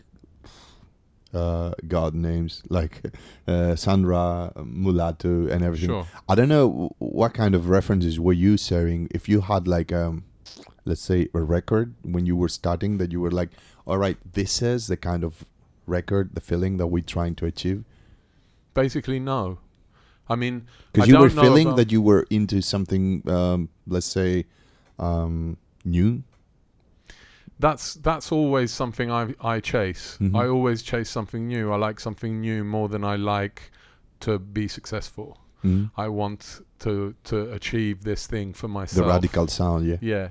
uh, 1.33 1.73
god 1.87 2.15
names 2.15 2.63
like 2.69 3.01
uh, 3.49 3.77
Sandra, 3.77 4.53
Mulatto, 4.63 5.49
and 5.49 5.65
everything. 5.65 5.89
Sure. 5.89 6.07
I 6.29 6.35
don't 6.35 6.51
know 6.51 6.95
what 6.99 7.33
kind 7.33 7.55
of 7.55 7.71
references 7.71 8.21
were 8.21 8.35
you 8.35 8.59
sharing. 8.59 9.09
If 9.11 9.27
you 9.27 9.41
had 9.41 9.67
like 9.67 9.91
um, 9.91 10.25
let's 10.85 11.01
say 11.01 11.29
a 11.33 11.41
record 11.41 11.95
when 12.03 12.27
you 12.27 12.37
were 12.37 12.51
starting 12.51 12.99
that 12.99 13.11
you 13.11 13.23
were 13.23 13.31
like, 13.31 13.53
all 13.87 13.97
right, 13.97 14.19
this 14.35 14.61
is 14.61 14.89
the 14.89 14.99
kind 14.99 15.25
of 15.25 15.47
record, 15.87 16.35
the 16.35 16.43
feeling 16.43 16.77
that 16.77 16.89
we're 16.89 17.03
trying 17.17 17.35
to 17.37 17.47
achieve. 17.47 17.85
Basically, 18.75 19.19
no. 19.19 19.61
I 20.29 20.37
mean, 20.37 20.67
Because 20.93 21.09
you 21.09 21.19
were 21.19 21.31
know 21.31 21.43
feeling 21.43 21.77
that 21.77 21.91
you 21.93 22.03
were 22.03 22.27
into 22.31 22.61
something, 22.63 23.23
um, 23.29 23.69
let's 23.87 24.07
say, 24.07 24.45
um, 24.99 25.57
new. 25.85 26.23
that's 27.61 27.95
that's 27.95 28.31
always 28.33 28.71
something 28.71 29.11
I 29.11 29.35
I 29.41 29.61
chase. 29.61 30.17
Mhm. 30.21 30.35
I 30.37 30.47
always 30.49 30.83
chase 30.83 31.11
something 31.11 31.49
new. 31.49 31.73
I 31.73 31.77
like 31.77 31.99
something 32.01 32.41
new 32.41 32.63
more 32.65 32.89
than 32.89 33.03
I 33.05 33.17
like 33.17 33.71
to 34.21 34.39
be 34.39 34.69
successful. 34.69 35.39
Mhm. 35.65 35.91
I 35.97 36.09
want 36.09 36.61
to 36.81 37.15
to 37.25 37.51
achieve 37.53 38.03
this 38.05 38.27
thing 38.27 38.53
for 38.55 38.69
myself. 38.69 39.07
The 39.07 39.13
radical 39.13 39.49
sound, 39.49 39.87
yeah. 39.89 39.97
Yeah, 40.01 40.29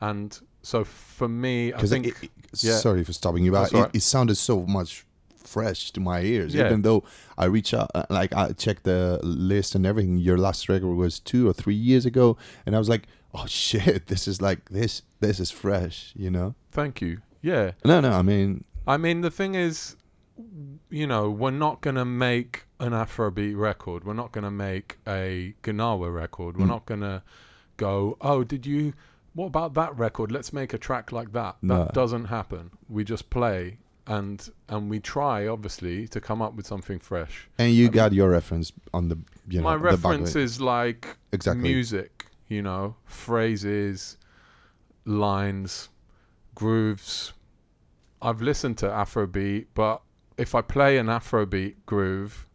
and 0.00 0.40
so 0.62 0.84
for 0.84 1.28
me, 1.28 1.72
I 1.74 1.82
think 1.82 2.06
it, 2.06 2.14
it- 2.22 2.30
yeah. 2.62 2.78
sorry 2.78 3.04
for 3.04 3.12
stopping 3.12 3.44
you, 3.44 3.52
but 3.52 3.72
it, 3.72 3.76
right. 3.78 3.90
it 3.94 4.02
sounded 4.02 4.36
so 4.36 4.64
much 4.66 5.04
fresh 5.46 5.90
to 5.92 6.00
my 6.00 6.20
ears. 6.22 6.54
Yeah. 6.54 6.66
Even 6.66 6.82
though 6.82 7.04
I 7.38 7.44
reach 7.46 7.72
out, 7.74 7.90
uh, 7.94 8.04
like 8.10 8.34
I 8.34 8.52
checked 8.52 8.84
the 8.84 9.20
list 9.22 9.74
and 9.74 9.84
everything. 9.86 10.16
Your 10.18 10.38
last 10.38 10.68
record 10.68 10.94
was 10.94 11.20
two 11.20 11.48
or 11.48 11.52
three 11.52 11.74
years 11.74 12.06
ago, 12.06 12.36
and 12.66 12.74
I 12.74 12.78
was 12.78 12.88
like, 12.88 13.06
oh 13.34 13.46
shit, 13.48 14.06
this 14.06 14.26
is 14.28 14.40
like 14.42 14.68
this. 14.70 15.02
This 15.20 15.40
is 15.40 15.50
fresh, 15.50 16.12
you 16.16 16.30
know. 16.30 16.54
thank 16.70 17.00
you. 17.00 17.18
Yeah, 17.42 17.72
No, 17.84 18.00
no, 18.00 18.10
I 18.12 18.22
mean, 18.22 18.64
I 18.86 18.96
mean 18.96 19.20
the 19.20 19.30
thing 19.30 19.54
is, 19.54 19.96
you 20.90 21.06
know, 21.06 21.30
we're 21.30 21.50
not 21.50 21.80
gonna 21.82 22.04
make 22.04 22.64
an 22.80 22.92
Afrobeat 22.92 23.56
record. 23.56 24.04
We're 24.04 24.14
not 24.14 24.32
gonna 24.32 24.50
make 24.50 24.98
a 25.06 25.54
Gnawa 25.62 26.12
record. 26.12 26.56
We're 26.56 26.64
Mm. 26.64 26.68
not 26.68 26.86
gonna 26.86 27.22
go, 27.76 28.16
oh, 28.20 28.44
did 28.44 28.64
you? 28.66 28.94
What 29.34 29.46
about 29.46 29.74
that 29.74 29.96
record? 29.98 30.30
Let's 30.32 30.52
make 30.52 30.72
a 30.72 30.78
track 30.78 31.10
like 31.12 31.32
that. 31.32 31.56
No. 31.60 31.84
That 31.84 31.92
doesn't 31.94 32.26
happen. 32.26 32.70
We 32.88 33.04
just 33.04 33.30
play 33.30 33.78
and 34.06 34.48
and 34.68 34.90
we 34.90 35.00
try, 35.00 35.46
obviously, 35.46 36.06
to 36.08 36.20
come 36.20 36.42
up 36.42 36.54
with 36.54 36.66
something 36.66 36.98
fresh. 36.98 37.48
and 37.58 37.72
you 37.72 37.86
I 37.86 37.90
got 37.90 38.12
your 38.12 38.30
reference 38.30 38.72
on 38.92 39.08
the, 39.08 39.18
you 39.48 39.58
know, 39.60 39.64
My 39.70 39.74
reference 39.76 40.36
is 40.36 40.60
like 40.60 41.16
exactly. 41.32 41.62
music, 41.62 42.26
you 42.48 42.62
know, 42.62 42.96
phrases, 43.06 44.18
lines, 45.04 45.88
grooves. 46.54 47.32
I've 48.22 48.40
listened 48.40 48.78
to 48.78 48.86
Afrobeat, 48.86 49.66
but 49.74 50.02
if 50.38 50.54
I 50.54 50.62
play 50.62 50.98
an 50.98 51.06
Afrobeat 51.06 51.74
groove, 51.86 52.46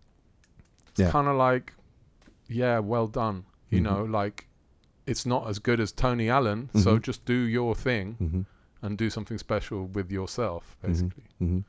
it's 0.89 0.99
Yeah. 1.01 1.11
kind 1.11 1.27
of 1.27 1.35
like, 1.35 1.73
yeah, 2.47 2.79
well 2.79 3.07
done. 3.07 3.45
You 3.69 3.79
Mhm. 3.79 3.83
know, 3.83 4.03
like 4.03 4.47
it's 5.05 5.25
not 5.25 5.47
as 5.47 5.59
good 5.59 5.79
as 5.79 5.91
Tony 5.91 6.29
Allen, 6.29 6.69
so 6.75 6.97
Mhm. 6.97 7.01
just 7.03 7.25
do 7.25 7.33
your 7.33 7.73
thing 7.75 8.13
hmm 8.15 8.41
and 8.81 8.97
do 8.97 9.09
something 9.09 9.37
special 9.37 9.85
with 9.85 10.11
yourself, 10.11 10.75
Mhm. 10.83 10.87
basically. 10.87 11.23
hmm 11.39 11.59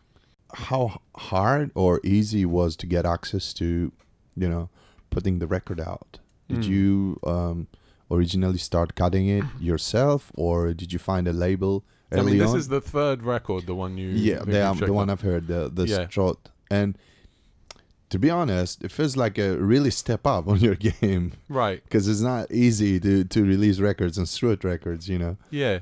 How 0.52 1.00
hard 1.17 1.71
or 1.75 2.00
easy 2.02 2.45
was 2.45 2.75
to 2.76 2.87
get 2.87 3.07
access 3.07 3.52
to, 3.55 3.93
you 4.37 4.49
know, 4.49 4.69
putting 5.11 5.38
the 5.38 5.47
record 5.47 5.81
out? 5.81 6.19
Did 6.49 6.62
Mm. 6.64 6.67
you 6.75 7.21
um, 7.35 7.67
originally 8.11 8.59
start 8.59 8.95
cutting 8.97 9.29
it 9.29 9.45
yourself, 9.61 10.33
or 10.35 10.75
did 10.75 10.93
you 10.93 10.99
find 10.99 11.29
a 11.29 11.33
label 11.33 11.85
I 12.12 12.23
mean, 12.23 12.38
this 12.38 12.50
on? 12.50 12.59
is 12.59 12.67
the 12.67 12.81
third 12.81 13.23
record, 13.23 13.67
the 13.67 13.75
one 13.76 13.97
you 13.97 14.09
yeah, 14.11 14.40
the, 14.45 14.67
um, 14.69 14.79
the 14.79 14.93
one. 14.93 15.09
I've 15.11 15.21
heard, 15.21 15.47
the 15.47 15.71
the 15.73 15.87
Yeah. 15.87 16.09
strut, 16.09 16.38
and 16.69 16.99
to 18.09 18.19
be 18.19 18.29
honest, 18.29 18.83
it 18.83 18.90
feels 18.90 19.17
like 19.17 19.38
a 19.38 19.57
really 19.57 19.93
step 19.93 20.26
up 20.26 20.49
on 20.52 20.59
your 20.59 20.75
game 20.75 21.33
right. 21.49 21.81
because 21.85 22.09
it's 22.09 22.21
not 22.33 22.50
easy 22.50 22.99
to 22.99 23.23
to 23.25 23.45
release 23.45 23.79
records 23.79 24.19
and 24.19 24.29
strut 24.29 24.64
records, 24.64 25.09
you 25.09 25.19
know. 25.19 25.37
Yeah. 25.50 25.79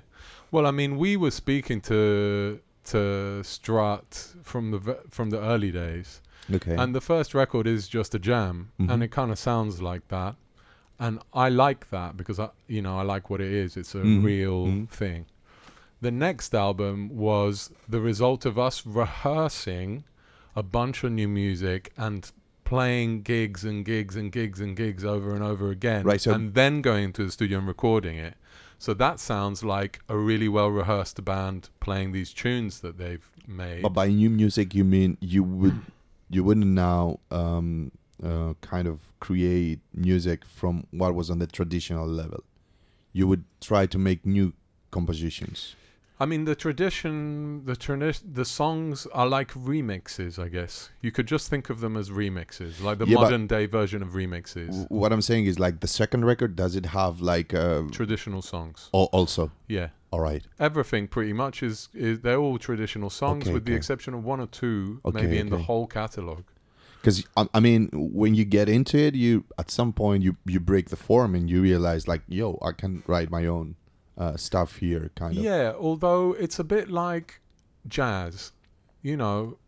Well, 0.50 0.66
I 0.66 0.70
mean, 0.70 0.96
we 0.96 1.16
were 1.16 1.30
speaking 1.30 1.80
to 1.82 2.60
to 2.84 3.42
Strut 3.44 4.34
from 4.42 4.70
the 4.70 4.98
from 5.10 5.28
the 5.30 5.40
early 5.40 5.70
days, 5.70 6.22
Okay. 6.50 6.74
and 6.74 6.94
the 6.94 7.02
first 7.02 7.34
record 7.34 7.66
is 7.66 7.86
just 7.86 8.14
a 8.14 8.18
jam, 8.18 8.70
Mhm. 8.80 8.90
and 8.90 9.02
it 9.02 9.10
kind 9.10 9.30
of 9.30 9.38
sounds 9.38 9.82
like 9.82 10.08
that, 10.08 10.36
and 10.98 11.18
I 11.34 11.50
like 11.50 11.90
that 11.90 12.16
because 12.16 12.38
I, 12.40 12.48
you 12.66 12.80
know, 12.80 12.98
I 12.98 13.02
like 13.02 13.28
what 13.28 13.40
it 13.42 13.52
is. 13.52 13.76
It's 13.76 13.94
a 13.94 13.98
Mhm. 13.98 14.24
real 14.24 14.66
Mhm. 14.66 14.88
thing. 14.88 15.26
The 16.00 16.10
next 16.10 16.54
album 16.54 17.10
was 17.10 17.70
the 17.86 18.00
result 18.00 18.46
of 18.46 18.58
us 18.58 18.86
rehearsing 18.86 20.04
a 20.56 20.62
bunch 20.62 21.04
of 21.04 21.12
new 21.12 21.28
music 21.28 21.92
and 21.98 22.30
playing 22.64 23.22
gigs 23.22 23.64
and 23.64 23.84
gigs 23.84 24.16
and 24.16 24.32
gigs 24.32 24.60
and 24.60 24.74
gigs 24.76 25.04
over 25.04 25.34
and 25.34 25.42
over 25.42 25.70
again 25.70 26.04
Right, 26.04 26.20
so- 26.20 26.32
and 26.32 26.54
then 26.54 26.80
going 26.80 27.12
to 27.14 27.24
the 27.24 27.30
studio 27.32 27.58
and 27.58 27.66
recording 27.68 28.16
it 28.16 28.36
so 28.78 28.94
that 28.94 29.18
sounds 29.20 29.64
like 29.64 30.00
a 30.08 30.16
really 30.16 30.48
well 30.48 30.68
rehearsed 30.68 31.22
band 31.24 31.70
playing 31.80 32.12
these 32.12 32.32
tunes 32.32 32.80
that 32.80 32.96
they've 32.98 33.28
made 33.46 33.82
But 33.82 33.90
by 33.90 34.08
new 34.08 34.30
music, 34.30 34.74
you 34.74 34.84
mean 34.84 35.16
you 35.20 35.42
would 35.42 35.80
you 36.30 36.44
wouldn't 36.44 36.66
now 36.66 37.18
um, 37.30 37.90
uh, 38.22 38.54
kind 38.60 38.86
of 38.86 39.00
create 39.20 39.80
music 39.94 40.44
from 40.44 40.86
what 40.90 41.14
was 41.14 41.30
on 41.30 41.38
the 41.38 41.46
traditional 41.46 42.06
level. 42.06 42.44
You 43.12 43.26
would 43.26 43.44
try 43.60 43.86
to 43.86 43.98
make 43.98 44.24
new 44.24 44.52
compositions. 44.90 45.74
I 46.20 46.26
mean, 46.26 46.44
the 46.46 46.56
tradition, 46.56 47.64
the 47.64 47.74
tradi- 47.76 48.22
the 48.34 48.44
songs 48.44 49.06
are 49.12 49.28
like 49.28 49.52
remixes, 49.52 50.38
I 50.38 50.48
guess. 50.48 50.90
You 51.00 51.12
could 51.12 51.26
just 51.26 51.48
think 51.48 51.70
of 51.70 51.80
them 51.80 51.96
as 51.96 52.10
remixes, 52.10 52.82
like 52.82 52.98
the 52.98 53.06
Yeah, 53.06 53.14
modern 53.20 53.46
day 53.46 53.66
version 53.66 54.02
of 54.02 54.10
remixes. 54.10 54.66
W- 54.68 54.86
What 54.88 55.12
I'm 55.12 55.22
saying 55.22 55.46
is 55.46 55.58
like 55.60 55.80
the 55.80 55.86
second 55.86 56.24
record. 56.24 56.56
Does 56.56 56.74
it 56.74 56.86
have 56.86 57.20
like 57.20 57.54
uh, 57.54 57.82
Traditional 57.92 58.42
songs. 58.42 58.90
al- 58.92 59.10
also? 59.12 59.52
Yeah. 59.68 59.90
All 60.10 60.20
right. 60.20 60.42
Everything 60.58 61.06
pretty 61.06 61.32
much 61.34 61.62
is, 61.62 61.88
is 61.94 62.20
they're 62.20 62.38
all 62.38 62.58
traditional 62.58 63.10
songs 63.10 63.44
Okay, 63.44 63.52
with 63.52 63.64
the 63.66 63.74
exception 63.74 64.14
of 64.14 64.24
one 64.24 64.40
or 64.40 64.46
two 64.46 65.00
Okay, 65.04 65.20
maybe 65.22 65.38
in 65.38 65.50
the 65.50 65.58
whole 65.58 65.86
catalog. 65.86 66.42
Because 67.00 67.24
I, 67.36 67.46
I 67.54 67.60
mean, 67.60 67.90
when 67.92 68.34
you 68.34 68.44
get 68.44 68.68
into 68.68 68.98
it, 68.98 69.14
you 69.14 69.44
at 69.56 69.70
some 69.70 69.92
point 69.92 70.24
you 70.24 70.36
you 70.46 70.58
break 70.58 70.88
the 70.88 70.96
form 70.96 71.34
and 71.36 71.48
you 71.48 71.62
realize 71.62 72.08
like, 72.08 72.22
yo, 72.26 72.58
I 72.60 72.72
can 72.72 73.02
write 73.06 73.30
my 73.30 73.46
own 73.46 73.76
uh, 74.18 74.36
stuff 74.36 74.76
here, 74.76 75.10
kind 75.14 75.36
of. 75.38 75.42
Yeah, 75.42 75.72
although 75.78 76.32
it's 76.32 76.58
a 76.58 76.64
bit 76.64 76.90
like 76.90 77.40
jazz. 77.86 78.52
You 79.02 79.16
know, 79.16 79.58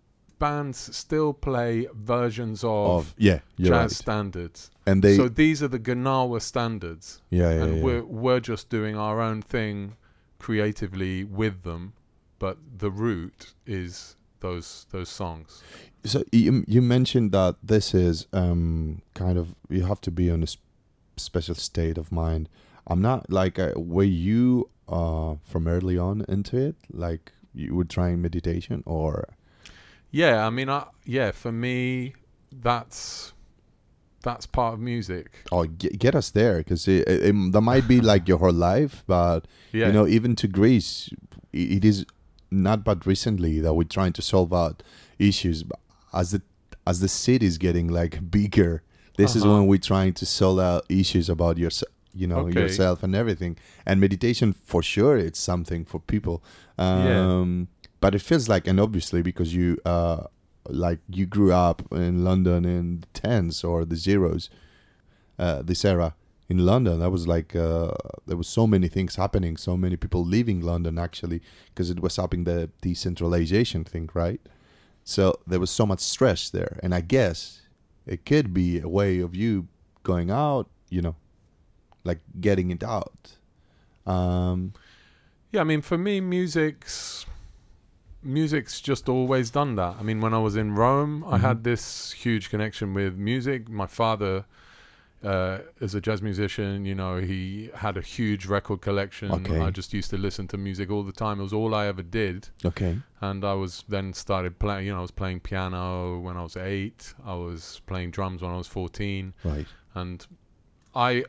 bands 0.40 0.96
still 0.96 1.32
play 1.32 1.86
versions 1.94 2.64
of, 2.64 2.90
Of 2.90 3.14
yeah, 3.16 3.40
jazz 3.58 3.70
right. 3.70 3.90
standards. 3.90 4.70
And 4.86 5.02
they 5.04 5.16
so 5.16 5.28
these 5.28 5.62
are 5.62 5.68
the 5.68 5.78
Gnawa 5.78 6.40
standards. 6.42 7.22
yeah 7.30 7.50
yeah 7.54 7.62
and 7.62 7.76
yeah. 7.76 7.82
we're 7.84 8.04
we're 8.04 8.40
just 8.40 8.68
doing 8.70 8.96
our 8.96 9.20
own 9.20 9.40
thing 9.42 9.96
creatively 10.38 11.22
with 11.24 11.62
them, 11.62 11.92
but 12.38 12.56
the 12.78 12.90
root 12.90 13.54
is 13.66 14.16
those 14.40 14.86
those 14.90 15.08
songs. 15.08 15.62
So 16.04 16.24
you 16.32 16.64
you 16.66 16.82
mentioned 16.82 17.30
that 17.32 17.56
this 17.62 17.94
is 17.94 18.26
um 18.32 19.02
kind 19.14 19.38
of 19.38 19.54
you 19.68 19.82
have 19.84 20.00
to 20.00 20.10
be 20.10 20.30
on 20.30 20.40
a 20.40 20.44
s- 20.44 20.56
special 21.16 21.54
state 21.54 21.98
of 21.98 22.10
mind. 22.10 22.48
I'm 22.90 23.00
not 23.00 23.30
like 23.30 23.58
uh, 23.58 23.72
were 23.76 24.02
you 24.26 24.68
uh 24.88 25.36
from 25.50 25.68
early 25.68 25.96
on 25.96 26.24
into 26.28 26.56
it 26.68 26.74
like 26.92 27.32
you 27.54 27.74
were 27.76 27.84
trying 27.96 28.20
meditation 28.20 28.82
or 28.86 29.12
Yeah, 30.10 30.44
I 30.46 30.50
mean, 30.50 30.68
I, 30.68 30.86
yeah, 31.04 31.30
for 31.30 31.52
me, 31.52 32.14
that's 32.52 33.32
that's 34.22 34.44
part 34.46 34.74
of 34.74 34.80
music. 34.80 35.28
oh 35.52 35.64
get, 35.64 35.98
get 35.98 36.14
us 36.14 36.30
there 36.30 36.58
because 36.58 36.86
it, 36.88 37.08
it, 37.08 37.22
it- 37.28 37.52
that 37.52 37.60
might 37.60 37.86
be 37.88 38.00
like 38.00 38.28
your 38.28 38.38
whole 38.38 38.52
life, 38.72 39.02
but 39.06 39.46
Yeah, 39.72 39.86
you 39.86 39.92
know 39.92 40.06
even 40.06 40.34
to 40.36 40.48
Greece 40.48 41.08
i- 41.54 41.70
it 41.76 41.84
is 41.84 42.04
not 42.50 42.82
but 42.84 43.06
recently 43.06 43.60
that 43.60 43.74
we're 43.74 43.84
trying 43.98 44.12
to 44.14 44.22
solve 44.22 44.52
out 44.52 44.82
issues 45.18 45.62
but 45.62 45.78
as 46.12 46.32
the 46.32 46.42
as 46.86 46.98
the 47.00 47.08
city 47.08 47.46
is 47.46 47.56
getting 47.58 47.86
like 48.00 48.14
bigger 48.30 48.82
this 49.16 49.36
is 49.36 49.42
Uh-huh. 49.44 49.54
when 49.58 49.66
we're 49.68 49.78
trying 49.92 50.12
to 50.14 50.26
solve 50.26 50.58
out 50.58 50.82
issues 50.88 51.28
about 51.30 51.56
your 51.58 51.70
you 52.14 52.26
know 52.26 52.46
Okay. 52.46 52.60
yourself 52.60 53.02
and 53.02 53.14
everything. 53.14 53.56
And 53.86 54.00
meditation 54.00 54.52
for 54.52 54.82
sure 54.82 55.16
it's 55.16 55.38
something 55.38 55.84
for 55.84 56.00
people. 56.00 56.42
Um 56.78 56.98
Yeah. 57.04 57.86
but 58.00 58.14
it 58.14 58.22
feels 58.22 58.48
like 58.48 58.66
and 58.70 58.78
obviously 58.80 59.22
because 59.22 59.54
you 59.54 59.78
uh 59.84 60.24
like 60.68 61.00
you 61.08 61.26
grew 61.26 61.52
up 61.52 61.82
in 61.92 62.24
london 62.24 62.64
in 62.64 63.00
the 63.00 63.06
tens 63.20 63.64
or 63.64 63.84
the 63.84 63.96
zeros 63.96 64.50
uh 65.38 65.62
this 65.62 65.84
era 65.84 66.14
in 66.48 66.58
london. 66.66 66.98
That 67.00 67.10
was 67.10 67.26
like 67.26 67.54
uh 67.56 67.92
there 68.26 68.36
was 68.36 68.48
so 68.48 68.66
many 68.66 68.88
things 68.88 69.16
happening 69.16 69.56
so 69.56 69.76
many 69.76 69.96
people 69.96 70.24
leaving 70.24 70.60
london 70.60 70.98
actually 70.98 71.40
because 71.68 71.90
it 71.90 72.00
was 72.00 72.16
happening 72.16 72.44
the 72.44 72.70
decentralization 72.82 73.84
thing 73.84 74.08
right? 74.14 74.40
So 75.04 75.40
there 75.46 75.60
was 75.60 75.70
so 75.70 75.86
much 75.86 76.00
stress 76.00 76.50
there. 76.50 76.78
And 76.82 76.94
i 76.94 77.00
guess 77.00 77.62
it 78.06 78.24
could 78.26 78.52
be 78.52 78.80
a 78.80 78.88
way 78.88 79.20
of 79.20 79.34
you 79.34 79.68
going 80.02 80.30
out 80.30 80.66
you 80.88 81.02
know 81.02 81.16
like 82.04 82.20
getting 82.40 82.70
it 82.70 82.82
out 82.82 83.36
um 84.06 84.72
yeah. 85.52 85.62
I 85.62 85.64
mean, 85.64 85.80
for 85.82 85.98
me, 85.98 86.20
music's 86.20 87.26
music's 88.22 88.80
just 88.80 89.08
always 89.08 89.50
done 89.50 89.74
that. 89.76 89.96
I 89.98 90.02
mean, 90.02 90.20
when 90.20 90.34
I 90.34 90.38
was 90.38 90.54
in 90.56 90.74
Rome, 90.74 91.24
I 91.26 91.38
Mhm. 91.38 91.40
had 91.40 91.64
this 91.64 92.12
huge 92.12 92.50
connection 92.50 92.94
with 92.94 93.16
music. 93.16 93.68
My 93.68 93.86
father, 93.86 94.44
uh, 95.24 95.58
as 95.80 95.94
a 95.94 96.00
jazz 96.00 96.22
musician, 96.22 96.84
you 96.84 96.94
know, 96.94 97.18
he 97.18 97.70
had 97.74 97.96
a 97.96 98.00
huge 98.00 98.46
record 98.46 98.80
collection. 98.80 99.32
Okay. 99.32 99.58
I 99.60 99.70
just 99.70 99.92
used 99.92 100.10
to 100.10 100.18
listen 100.18 100.46
to 100.48 100.56
music 100.56 100.90
all 100.90 101.02
the 101.02 101.12
time. 101.12 101.40
It 101.40 101.42
was 101.42 101.52
all 101.52 101.74
I 101.74 101.86
ever 101.86 102.02
did. 102.02 102.48
Okay. 102.64 102.98
And 103.20 103.44
I 103.44 103.54
was 103.54 103.84
then 103.88 104.12
started 104.12 104.58
playing, 104.58 104.86
you 104.86 104.92
know, 104.92 104.98
I 104.98 105.02
was 105.02 105.10
playing 105.10 105.40
piano 105.40 106.18
when 106.20 106.36
I 106.36 106.42
was 106.42 106.56
eight. 106.56 107.12
I 107.24 107.34
was 107.34 107.80
playing 107.86 108.12
drums 108.12 108.40
when 108.42 108.50
I 108.52 108.56
was 108.56 108.68
14 108.68 109.34
Right. 109.44 109.66
and 109.94 110.26
I 110.94 111.24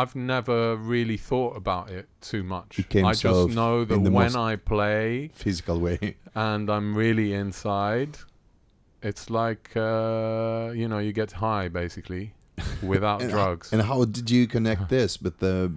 I've 0.00 0.14
never 0.14 0.76
really 0.76 1.16
thought 1.16 1.56
about 1.56 1.90
it 1.98 2.06
too 2.20 2.42
much. 2.42 2.72
I 3.10 3.12
just 3.14 3.48
know 3.60 3.84
that 3.90 3.98
when 4.18 4.36
I 4.36 4.56
play 4.56 5.30
Physical 5.44 5.78
way. 5.80 5.98
and 6.34 6.68
I'm 6.70 6.94
really 6.94 7.32
inside, 7.32 8.12
it's 9.02 9.30
like 9.30 9.64
uh, 9.76 10.72
you 10.80 10.86
know 10.90 10.98
you 11.06 11.12
get 11.12 11.32
high 11.32 11.68
basically 11.68 12.24
without 12.92 13.22
And, 13.22 13.30
drugs. 13.30 13.72
And 13.72 13.82
how 13.82 14.04
did 14.04 14.30
you 14.30 14.46
connect 14.46 14.88
this 14.96 15.22
with 15.24 15.36
the 15.38 15.72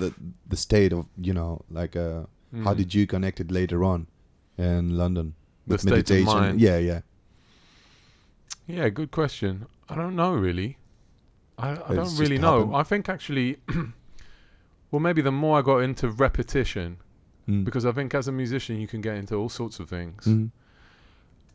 the 0.00 0.12
the 0.52 0.56
state 0.56 0.92
of 0.98 1.06
you 1.26 1.32
know 1.32 1.62
like 1.70 1.94
uh 1.96 2.22
how 2.64 2.74
Mm. 2.74 2.78
did 2.78 2.90
you 2.94 3.06
connect 3.06 3.38
it 3.40 3.50
later 3.52 3.84
on 3.84 4.06
in 4.58 4.96
London 4.98 5.34
the 5.66 5.74
with 5.74 5.80
state 5.82 5.90
meditation? 5.92 6.28
of 6.28 6.34
mind? 6.42 6.60
Yeah, 6.60 6.78
yeah. 6.90 7.00
Yeah, 8.66 8.88
good 8.88 9.10
question. 9.10 9.66
I 9.88 9.94
don't 9.94 10.16
know 10.16 10.32
really. 10.34 10.76
I, 11.60 11.70
I 11.92 11.94
don't 11.94 12.16
really 12.18 12.38
know. 12.38 12.58
happened. 12.60 12.76
I 12.76 12.82
think 12.84 13.08
actually, 13.08 13.58
well, 14.90 15.00
maybe 15.00 15.22
the 15.22 15.32
more 15.32 15.58
I 15.58 15.62
got 15.62 15.78
into 15.78 16.08
repetition, 16.08 16.98
Mm. 17.48 17.64
because 17.64 17.86
I 17.86 17.92
think 17.92 18.14
as 18.14 18.28
a 18.28 18.32
musician 18.32 18.78
you 18.80 18.86
can 18.86 19.00
get 19.00 19.16
into 19.16 19.34
all 19.34 19.48
sorts 19.48 19.80
of 19.80 19.88
things. 19.88 20.24
Mhm. 20.26 20.50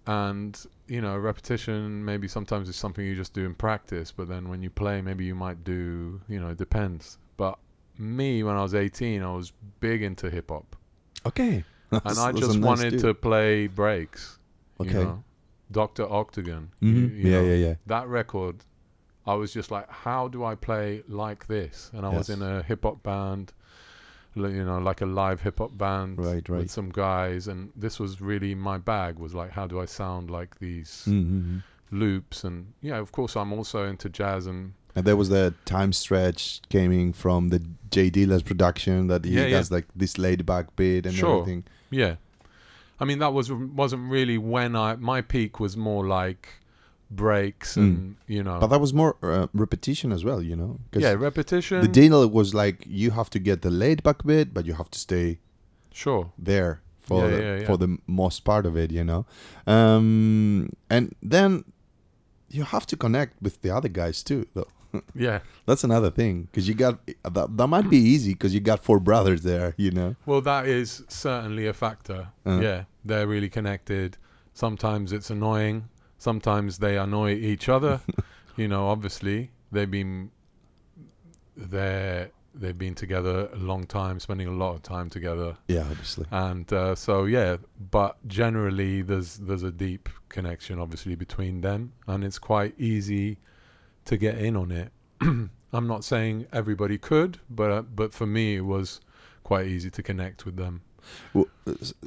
and 0.07 0.65
you 0.87 1.01
know 1.01 1.17
repetition 1.17 2.03
maybe 2.03 2.27
sometimes 2.27 2.69
is 2.69 2.75
something 2.75 3.05
you 3.05 3.15
just 3.15 3.33
do 3.33 3.43
in 3.45 3.53
practice 3.55 4.11
but 4.11 4.27
then 4.27 4.49
when 4.49 4.61
you 4.61 4.69
play 4.69 5.01
maybe 5.01 5.25
you 5.25 5.33
might 5.35 5.63
do 5.63 6.21
you 6.27 6.39
know 6.39 6.49
it 6.49 6.57
depends 6.57 7.17
but 7.37 7.57
me 7.97 8.43
when 8.43 8.55
i 8.55 8.61
was 8.61 8.75
18 8.75 9.23
i 9.23 9.31
was 9.33 9.51
big 9.79 10.03
into 10.03 10.29
hip 10.29 10.49
hop 10.51 10.75
Okay. 11.25 11.63
and 11.91 12.01
i 12.05 12.31
just 12.31 12.55
nice 12.59 12.65
wanted 12.67 12.91
dude. 12.91 12.99
to 13.01 13.13
play 13.15 13.65
breaks 13.67 14.37
Okay. 14.79 14.89
you 14.91 15.03
know 15.05 15.23
dr 15.71 16.03
octagon 16.11 16.69
you- 16.81 16.93
Mhm. 16.93 17.17
you 17.17 17.29
Yeah, 17.31 17.41
know, 17.41 17.45
yeah, 17.47 17.55
yeah. 17.67 17.75
that 17.87 18.07
record 18.07 18.57
i 19.27 19.33
was 19.33 19.53
just 19.53 19.71
like 19.71 19.89
how 19.89 20.27
do 20.27 20.43
i 20.43 20.53
play 20.55 21.01
like 21.07 21.47
this 21.47 21.89
and 21.93 22.05
i 22.05 22.09
was 22.09 22.29
in 22.29 22.41
a 22.41 22.61
hip 22.63 22.83
hop 22.83 23.01
band 23.03 23.51
you 24.35 24.65
know 24.65 24.79
like 24.79 25.01
a 25.01 25.05
live 25.05 25.41
hip 25.41 25.59
hop 25.59 25.77
band 25.77 26.17
Right, 26.17 26.47
right. 26.49 26.59
with 26.59 26.71
some 26.71 26.89
guys 26.89 27.47
and 27.47 27.71
this 27.75 27.99
was 27.99 28.19
really 28.21 28.53
my 28.55 28.77
bag 28.77 29.17
was 29.17 29.33
like 29.33 29.51
how 29.51 29.65
do 29.67 29.79
i 29.79 29.85
sound 29.85 30.29
like 30.29 30.59
these 30.59 31.03
Mm-hmm. 31.07 31.57
loops 31.91 32.43
and 32.43 32.73
yeah 32.81 32.97
of 32.97 33.11
course 33.11 33.35
i'm 33.35 33.53
also 33.53 33.85
into 33.87 34.09
jazz 34.09 34.45
and 34.47 34.73
And 34.97 35.05
there 35.05 35.15
was 35.17 35.29
the 35.29 35.53
time 35.65 35.91
stretch 35.93 36.61
coming 36.71 37.13
from 37.13 37.49
the 37.49 37.61
J 37.91 38.09
Dilla's 38.09 38.43
production 38.43 39.07
that 39.07 39.25
he 39.25 39.31
Yeah, 39.31 39.45
yeah. 39.47 39.57
does 39.57 39.69
like 39.71 39.85
this 39.95 40.17
laid 40.17 40.45
back 40.45 40.75
beat 40.75 41.05
and 41.05 41.15
Sure. 41.15 41.41
everything. 41.41 41.63
yeah 41.89 42.15
i 42.99 43.05
mean 43.05 43.19
that 43.19 43.33
was 43.33 43.51
wasn't 43.51 44.09
really 44.11 44.37
when 44.37 44.75
i 44.75 44.95
my 44.95 45.21
peak 45.21 45.59
was 45.59 45.75
more 45.77 46.05
like 46.07 46.47
breaks 47.09 47.75
Mm. 47.75 47.81
and 47.83 48.15
you 48.27 48.43
know 48.43 48.59
But 48.59 48.67
that 48.67 48.81
was 48.81 48.93
more 48.93 49.15
uh, 49.21 49.47
repetition 49.53 50.11
as 50.11 50.23
well, 50.23 50.41
you 50.41 50.55
know? 50.55 50.79
yeah 50.93 51.13
repetition 51.13 51.81
The 51.81 51.87
deal 51.87 52.27
was 52.29 52.53
like 52.53 52.77
you 52.87 53.11
have 53.11 53.29
to 53.29 53.39
get 53.39 53.61
the 53.61 53.69
laid 53.69 54.01
back 54.03 54.23
bit, 54.25 54.53
but 54.53 54.65
you 54.65 54.73
have 54.73 54.89
to 54.91 54.99
stay 54.99 55.39
sure 55.93 56.31
there 56.37 56.81
for 56.99 57.21
Yeah, 57.23 57.29
the, 57.35 57.41
yeah, 57.43 57.55
yeah. 57.59 57.65
for 57.67 57.77
the 57.77 57.97
most 58.07 58.43
part 58.43 58.65
of 58.65 58.75
it, 58.75 58.91
you 58.91 59.03
know. 59.03 59.25
Um, 59.67 60.69
and 60.89 61.13
then 61.21 61.63
you 62.49 62.63
have 62.63 62.85
to 62.87 62.95
connect 62.97 63.41
with 63.41 63.61
the 63.61 63.69
other 63.71 63.89
guys 63.89 64.23
too, 64.23 64.45
though. 64.55 64.67
yeah 65.15 65.39
That's 65.65 65.83
another 65.83 66.09
thing 66.11 66.43
because 66.43 66.67
you 66.69 66.73
got 66.73 66.95
that, 67.23 67.57
that 67.57 67.67
might 67.67 67.89
be 67.89 67.97
easy 67.97 68.33
because 68.33 68.53
you 68.53 68.61
got 68.61 68.83
four 68.83 68.99
brothers 68.99 69.41
there, 69.43 69.73
you 69.77 69.91
know. 69.91 70.15
well 70.25 70.41
that 70.41 70.67
is 70.67 71.03
certainly 71.07 71.67
a 71.67 71.73
factor 71.73 72.29
Uh. 72.45 72.59
yeah 72.61 72.83
they're 73.03 73.27
really 73.27 73.49
connected 73.49 74.17
sometimes 74.53 75.11
it's 75.11 75.29
annoying 75.29 75.83
sometimes 76.17 76.77
they 76.79 76.97
annoy 76.97 77.33
each 77.33 77.69
other 77.69 78.01
you 78.55 78.67
know 78.67 78.87
obviously. 78.87 79.51
They've 79.71 79.89
been 79.89 80.31
there 81.57 82.31
they've 82.53 82.77
been 82.77 82.95
together 82.95 83.49
a 83.51 83.57
long 83.57 83.85
time 83.85 84.19
spending 84.19 84.47
a 84.47 84.51
lot 84.51 84.75
of 84.75 84.81
time 84.81 85.09
together. 85.09 85.57
Yeah, 85.67 85.81
obviously. 85.81 86.25
and 86.31 86.71
uh, 86.71 86.95
so 86.95 87.25
yeah 87.25 87.57
but 87.91 88.15
generally 88.27 89.01
there's 89.01 89.37
there's 89.37 89.63
a 89.63 89.71
deep 89.71 90.07
connection 90.29 90.79
obviously 90.79 91.15
between 91.15 91.61
them 91.61 91.93
and 92.07 92.23
it's 92.23 92.39
quite 92.39 92.73
easy 92.79 93.37
to 94.05 94.17
get 94.17 94.37
in 94.37 94.55
on 94.55 94.71
it. 94.71 94.91
I'm 95.21 95.87
not 95.87 96.05
saying 96.05 96.47
everybody 96.53 96.97
could 96.97 97.39
but 97.49 97.71
uh, 97.71 97.81
but 97.81 98.13
for 98.13 98.25
me 98.25 98.57
it 98.57 98.65
was 98.65 99.01
quite 99.43 99.67
easy 99.67 99.89
to 99.91 100.01
connect 100.01 100.45
with 100.45 100.55
them 100.55 100.81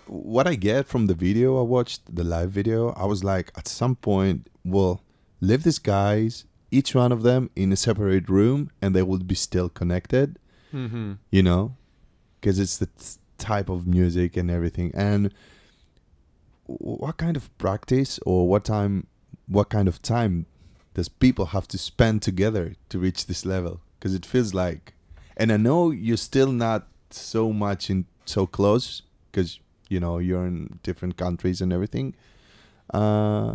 what 0.06 0.46
I 0.46 0.54
get 0.54 0.86
from 0.86 1.06
the 1.06 1.14
video 1.14 1.58
I 1.58 1.62
watched, 1.62 2.14
the 2.14 2.24
live 2.24 2.50
video, 2.50 2.90
I 2.90 3.04
was 3.06 3.22
like, 3.22 3.52
at 3.56 3.68
some 3.68 3.96
point, 3.96 4.48
we'll 4.64 5.02
leave 5.40 5.62
these 5.62 5.78
guys, 5.78 6.44
each 6.70 6.94
one 6.94 7.12
of 7.12 7.22
them, 7.22 7.50
in 7.54 7.72
a 7.72 7.76
separate 7.76 8.28
room, 8.28 8.70
and 8.82 8.94
they 8.94 9.02
would 9.02 9.26
be 9.26 9.34
still 9.34 9.68
connected. 9.68 10.38
mm-hmm. 10.72 11.12
you 11.30 11.42
know, 11.42 11.76
because 12.40 12.58
it's 12.58 12.78
the 12.78 12.86
t- 12.86 13.18
type 13.38 13.68
of 13.68 13.86
music 13.86 14.36
and 14.36 14.50
everything. 14.50 14.90
And 14.94 15.32
what 16.66 17.16
kind 17.16 17.36
of 17.36 17.56
practice 17.58 18.18
or 18.26 18.48
what 18.48 18.64
time, 18.64 19.06
what 19.46 19.70
kind 19.70 19.88
of 19.88 20.02
time 20.02 20.46
does 20.94 21.08
people 21.08 21.46
have 21.46 21.68
to 21.68 21.78
spend 21.78 22.22
together 22.22 22.74
to 22.90 22.98
reach 22.98 23.26
this 23.26 23.44
level? 23.44 23.80
Because 23.98 24.14
it 24.14 24.26
feels 24.26 24.54
like, 24.54 24.94
and 25.36 25.52
I 25.52 25.56
know 25.56 25.90
you're 25.90 26.16
still 26.16 26.52
not 26.52 26.88
so 27.10 27.52
much 27.52 27.90
in 27.90 28.06
so 28.24 28.46
close 28.46 29.02
because 29.30 29.58
you 29.88 30.00
know 30.00 30.18
you're 30.18 30.46
in 30.46 30.78
different 30.82 31.16
countries 31.16 31.60
and 31.60 31.72
everything. 31.72 32.14
Uh, 32.92 33.54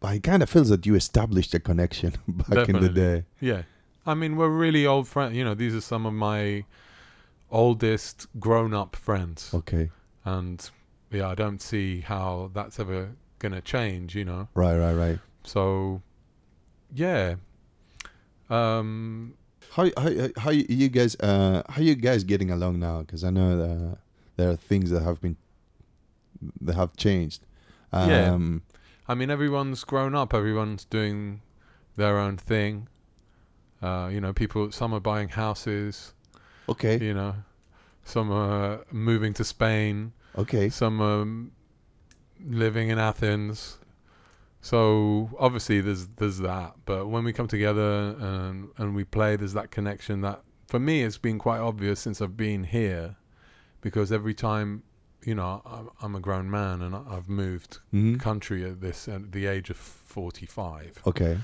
but 0.00 0.16
it 0.16 0.22
kind 0.22 0.42
of 0.42 0.50
feels 0.50 0.68
that 0.68 0.84
you 0.84 0.94
established 0.94 1.54
a 1.54 1.60
connection 1.60 2.14
back 2.28 2.68
in 2.68 2.80
the 2.80 2.88
day. 2.88 3.24
yeah 3.40 3.62
i 4.04 4.14
mean 4.14 4.36
we're 4.36 4.48
really 4.48 4.84
old 4.86 5.06
friends 5.08 5.34
you 5.36 5.44
know 5.44 5.54
these 5.54 5.74
are 5.74 5.80
some 5.80 6.04
of 6.06 6.12
my 6.12 6.64
oldest 7.50 8.26
grown-up 8.40 8.96
friends 8.96 9.50
Okay, 9.54 9.90
and 10.24 10.70
yeah 11.10 11.28
i 11.28 11.34
don't 11.34 11.60
see 11.62 12.00
how 12.00 12.50
that's 12.52 12.80
ever 12.80 13.10
gonna 13.38 13.60
change 13.60 14.14
you 14.16 14.24
know 14.24 14.48
right, 14.54 14.76
right, 14.76 14.94
right. 14.94 15.18
so 15.44 16.02
yeah 16.94 17.36
um 18.50 19.34
How 19.72 19.90
how 19.96 20.28
how 20.36 20.50
you 20.50 20.66
you 20.68 20.88
guys 20.88 21.16
uh 21.20 21.62
how 21.68 21.80
you 21.80 21.94
guys 21.94 22.24
getting 22.24 22.50
along 22.50 22.78
now? 22.78 23.00
Because 23.00 23.24
I 23.24 23.30
know 23.30 23.56
that 23.56 23.98
there 24.36 24.50
are 24.50 24.56
things 24.56 24.90
that 24.90 25.02
have 25.02 25.20
been 25.20 25.36
that 26.60 26.74
have 26.74 26.96
changed. 26.96 27.44
Um, 27.92 28.10
Yeah. 28.10 28.38
I 29.08 29.14
mean, 29.14 29.30
everyone's 29.30 29.84
grown 29.84 30.14
up. 30.14 30.32
Everyone's 30.34 30.84
doing 30.84 31.40
their 31.96 32.18
own 32.18 32.36
thing. 32.36 32.88
Uh, 33.82 34.08
you 34.12 34.20
know, 34.20 34.32
people. 34.32 34.70
Some 34.72 34.94
are 34.94 35.00
buying 35.00 35.30
houses. 35.30 36.14
Okay. 36.68 36.98
You 36.98 37.14
know, 37.14 37.34
some 38.04 38.30
are 38.30 38.84
moving 38.90 39.34
to 39.34 39.44
Spain. 39.44 40.12
Okay. 40.36 40.68
Some 40.68 41.00
are 41.00 41.26
living 42.44 42.90
in 42.90 42.98
Athens. 42.98 43.78
So 44.62 45.28
obviously, 45.38 45.80
there's 45.80 46.06
there's 46.16 46.38
that. 46.38 46.74
But 46.86 47.08
when 47.08 47.24
we 47.24 47.32
come 47.32 47.48
together 47.48 48.16
and 48.18 48.68
and 48.78 48.94
we 48.94 49.04
play, 49.04 49.36
there's 49.36 49.52
that 49.54 49.70
connection. 49.70 50.20
That 50.22 50.42
for 50.68 50.78
me, 50.78 51.02
it's 51.02 51.18
been 51.18 51.38
quite 51.38 51.58
obvious 51.60 52.00
since 52.00 52.22
I've 52.22 52.36
been 52.36 52.64
here, 52.64 53.16
because 53.80 54.10
every 54.12 54.34
time, 54.34 54.84
you 55.24 55.34
know, 55.34 55.60
I'm, 55.66 55.90
I'm 56.00 56.14
a 56.14 56.20
grown 56.20 56.48
man 56.50 56.80
and 56.80 56.94
I've 56.94 57.28
moved 57.28 57.78
Mhm. 57.92 58.20
country 58.20 58.64
at 58.64 58.80
this 58.80 59.08
at 59.08 59.32
the 59.32 59.46
age 59.46 59.68
of 59.68 59.76
45 59.76 61.00
Okay. 61.06 61.38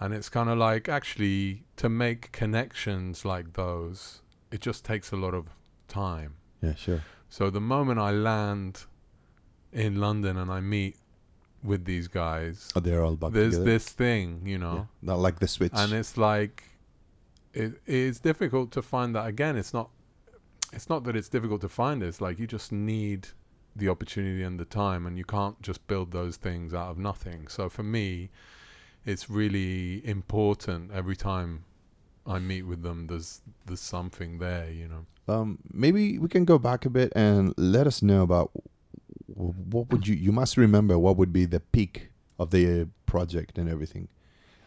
and 0.00 0.12
it's 0.14 0.28
kind 0.28 0.48
of 0.48 0.58
like 0.58 0.88
actually 0.88 1.64
to 1.76 1.88
make 1.88 2.32
connections 2.32 3.24
like 3.24 3.52
those 3.54 4.22
it 4.50 4.60
just 4.60 4.84
takes 4.84 5.12
a 5.12 5.16
lot 5.16 5.34
of 5.34 5.46
time 5.88 6.34
Yeah. 6.62 6.74
Sure. 6.74 7.02
so 7.28 7.48
the 7.50 7.60
moment 7.60 7.98
i 8.00 8.10
land 8.10 8.84
in 9.72 9.96
london 10.00 10.36
and 10.36 10.50
i 10.50 10.60
meet 10.60 10.96
with 11.62 11.84
these 11.84 12.08
guys 12.08 12.70
Oh, 12.76 12.80
they're 12.80 13.02
all 13.02 13.16
back 13.16 13.32
there's 13.32 13.54
together. 13.54 13.70
this 13.70 13.88
thing 13.88 14.42
you 14.44 14.58
know 14.58 14.74
Yeah. 14.74 14.84
Not 15.14 15.18
like 15.18 15.38
the 15.40 15.48
switch. 15.48 15.72
and 15.74 15.92
it's 15.92 16.16
like 16.16 16.62
it 17.52 17.80
it's 17.86 18.20
difficult 18.20 18.70
to 18.72 18.82
find 18.82 19.14
that 19.14 19.26
again 19.26 19.56
it's 19.56 19.72
not 19.74 19.90
it's 20.72 20.88
not 20.88 21.04
that 21.04 21.16
it's 21.16 21.28
difficult 21.28 21.60
to 21.62 21.68
find 21.68 22.02
it's 22.02 22.20
like 22.20 22.38
you 22.38 22.46
just 22.46 22.70
need 22.72 23.28
the 23.74 23.88
opportunity 23.88 24.42
and 24.42 24.58
the 24.60 24.64
time 24.64 25.06
and 25.06 25.16
you 25.18 25.24
can't 25.24 25.60
just 25.62 25.86
build 25.86 26.10
those 26.12 26.36
things 26.36 26.74
out 26.74 26.90
of 26.90 26.98
nothing 26.98 27.48
so 27.48 27.68
for 27.68 27.82
me 27.82 28.28
it's 29.06 29.30
really 29.30 30.06
important 30.06 30.90
every 30.92 31.16
time 31.16 31.64
I 32.26 32.38
meet 32.38 32.62
with 32.62 32.82
them 32.82 33.06
there's 33.06 33.40
there's 33.66 33.80
something 33.80 34.38
there 34.38 34.70
you 34.70 34.88
know 34.88 35.06
um, 35.32 35.58
maybe 35.72 36.18
we 36.18 36.28
can 36.28 36.44
go 36.44 36.58
back 36.58 36.84
a 36.86 36.90
bit 36.90 37.12
and 37.14 37.52
let 37.58 37.86
us 37.86 38.02
know 38.02 38.22
about 38.22 38.50
what 39.34 39.90
would 39.90 40.06
you? 40.06 40.14
You 40.14 40.32
must 40.32 40.56
remember 40.56 40.98
what 40.98 41.16
would 41.16 41.32
be 41.32 41.44
the 41.44 41.60
peak 41.60 42.10
of 42.38 42.50
the 42.50 42.88
project 43.06 43.58
and 43.58 43.68
everything. 43.68 44.08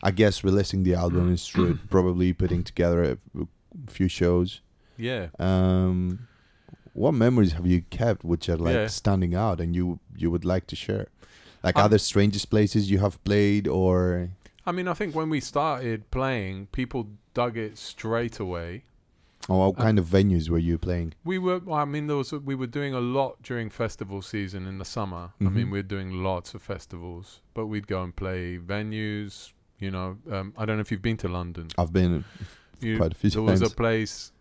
I 0.04 0.12
guess 0.12 0.44
releasing 0.44 0.84
the 0.84 0.94
album 0.96 1.32
is 1.34 1.46
true. 1.54 1.78
Probably 1.90 2.34
putting 2.34 2.64
together 2.64 3.18
a 3.38 3.48
few 3.90 4.08
shows. 4.08 4.62
Yeah. 4.98 5.28
Um, 5.40 6.28
what 6.94 7.14
memories 7.14 7.54
have 7.54 7.66
you 7.66 7.82
kept 7.90 8.24
which 8.24 8.50
are 8.50 8.58
like 8.58 8.76
Yeah. 8.76 8.88
standing 8.88 9.34
out 9.36 9.60
and 9.62 9.76
you 9.76 10.00
you 10.16 10.30
would 10.32 10.46
like 10.46 10.68
to 10.68 10.76
share? 10.76 11.08
Like 11.64 11.78
Um, 11.78 11.86
other 11.86 11.98
strangest 12.00 12.50
places 12.50 12.90
you 12.92 13.00
have 13.00 13.24
played 13.24 13.68
or 13.68 14.30
I 14.66 14.72
mean, 14.72 14.88
I 14.88 14.94
think 14.94 15.16
when 15.16 15.30
we 15.30 15.40
started 15.40 16.10
playing, 16.12 16.68
people 16.72 17.08
dug 17.34 17.58
it 17.58 17.78
straight 17.80 18.40
away. 18.40 18.84
Or 19.50 19.60
what 19.72 19.80
Uh, 19.80 19.84
kind 19.84 20.00
of 20.00 20.06
venues 20.06 20.50
were 20.50 20.58
you 20.60 20.78
playing? 20.78 21.14
We 21.24 21.38
were. 21.40 21.62
I 21.72 21.86
mean, 21.86 22.08
there 22.08 22.18
was 22.18 22.32
we 22.32 22.56
were 22.56 22.68
doing 22.68 22.94
a 22.94 23.00
lot 23.00 23.42
during 23.44 23.70
festival 23.70 24.22
season 24.22 24.66
in 24.68 24.78
the 24.78 24.86
summer. 24.86 25.32
I 25.40 25.46
mean, 25.46 25.68
Mhm. 25.68 25.72
we 25.72 25.80
are 25.80 25.84
doing 25.84 26.24
lots 26.24 26.54
of 26.54 26.62
festivals, 26.62 27.42
but 27.54 27.66
we'd 27.68 27.88
go 27.88 28.04
and 28.04 28.16
play 28.16 28.58
venues. 28.58 29.54
You 29.80 29.92
know, 29.92 30.18
um, 30.32 30.54
I 30.58 30.66
don't 30.66 30.78
know 30.78 30.82
if 30.82 30.92
you've 30.92 31.02
been 31.02 31.18
to 31.18 31.28
London. 31.28 31.68
I've 31.78 31.92
been 31.92 32.24
You, 32.82 32.98
quite 32.98 33.14
a 33.14 33.16
few 33.16 33.30
there 33.32 33.42
was 33.42 33.62
a 33.62 33.70
place 33.70 34.32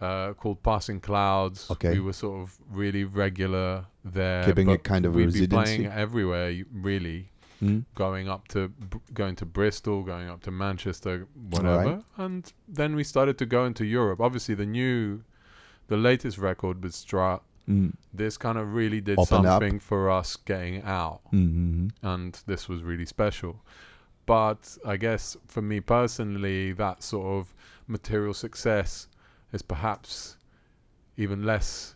uh, 0.00 0.32
called 0.34 0.62
Passing 0.62 1.00
Clouds. 1.00 1.70
Okay. 1.70 1.94
we 1.94 2.00
were 2.00 2.12
sort 2.12 2.40
of 2.42 2.56
really 2.70 3.04
regular 3.04 3.86
there, 4.04 4.44
Keeping 4.44 4.66
but 4.66 4.84
kind 4.84 5.06
of 5.06 5.14
we'd 5.14 5.32
be 5.32 5.46
playing 5.48 5.86
everywhere. 5.86 6.54
Really, 6.72 7.30
Hmm? 7.60 7.80
going 7.94 8.28
up 8.28 8.48
to 8.48 8.70
going 9.14 9.34
to 9.36 9.46
Bristol, 9.46 10.02
going 10.02 10.28
up 10.28 10.42
to 10.42 10.50
Manchester, 10.50 11.26
whatever, 11.50 12.02
and 12.18 12.52
then 12.68 12.94
we 12.94 13.02
started 13.04 13.38
to 13.38 13.46
go 13.46 13.64
into 13.64 13.84
Europe. 13.86 14.20
Obviously, 14.20 14.54
the 14.54 14.66
new, 14.66 15.22
the 15.88 15.96
latest 15.96 16.36
record 16.38 16.82
with 16.82 16.94
Strut, 16.94 17.42
Mm. 17.68 17.94
this 18.14 18.36
kind 18.38 18.58
of 18.58 18.74
really 18.74 19.00
did 19.00 19.18
Open 19.18 19.38
up. 19.38 19.44
something 19.60 19.80
for 19.80 20.08
us 20.10 20.36
getting 20.36 20.82
out, 20.82 21.20
Mm-hmm. 21.32 21.88
and 22.06 22.40
this 22.46 22.68
was 22.68 22.82
really 22.84 23.06
special. 23.06 23.60
But 24.26 24.76
I 24.84 24.96
guess 24.96 25.36
for 25.48 25.62
me 25.62 25.80
personally, 25.80 26.72
that 26.72 27.02
sort 27.02 27.26
of 27.40 27.54
material 27.88 28.34
success 28.34 29.08
is 29.52 29.62
perhaps 29.62 30.36
even 31.16 31.44
less. 31.44 31.94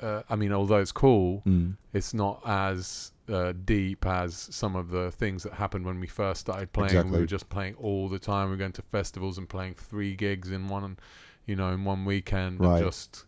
Uh, 0.00 0.22
I 0.28 0.36
mean, 0.36 0.52
although 0.52 0.78
it's 0.80 0.92
cool, 0.92 1.42
Mm. 1.46 1.76
it's 1.92 2.12
not 2.12 2.42
as 2.44 3.11
uh, 3.28 3.52
deep 3.64 4.04
as 4.06 4.34
some 4.50 4.74
of 4.76 4.90
the 4.90 5.10
things 5.10 5.42
that 5.44 5.52
happened 5.54 5.84
when 5.86 6.00
we 6.00 6.06
first 6.06 6.40
started 6.40 6.72
playing. 6.72 7.10
We 7.10 7.18
were 7.18 7.26
just 7.26 7.48
playing 7.48 7.74
all 7.76 8.08
the 8.08 8.18
time. 8.18 8.46
We 8.48 8.52
were 8.52 8.58
going 8.58 8.72
to 8.72 8.82
festivals 8.82 9.38
and 9.38 9.48
playing 9.48 9.74
three 9.74 10.14
gigs 10.16 10.50
in 10.50 10.68
one, 10.68 10.98
you 11.46 11.56
know, 11.56 11.70
in 11.72 11.84
one 11.84 12.04
weekend. 12.04 12.60
Right. 12.60 12.76
And 12.76 12.84
just, 12.84 13.24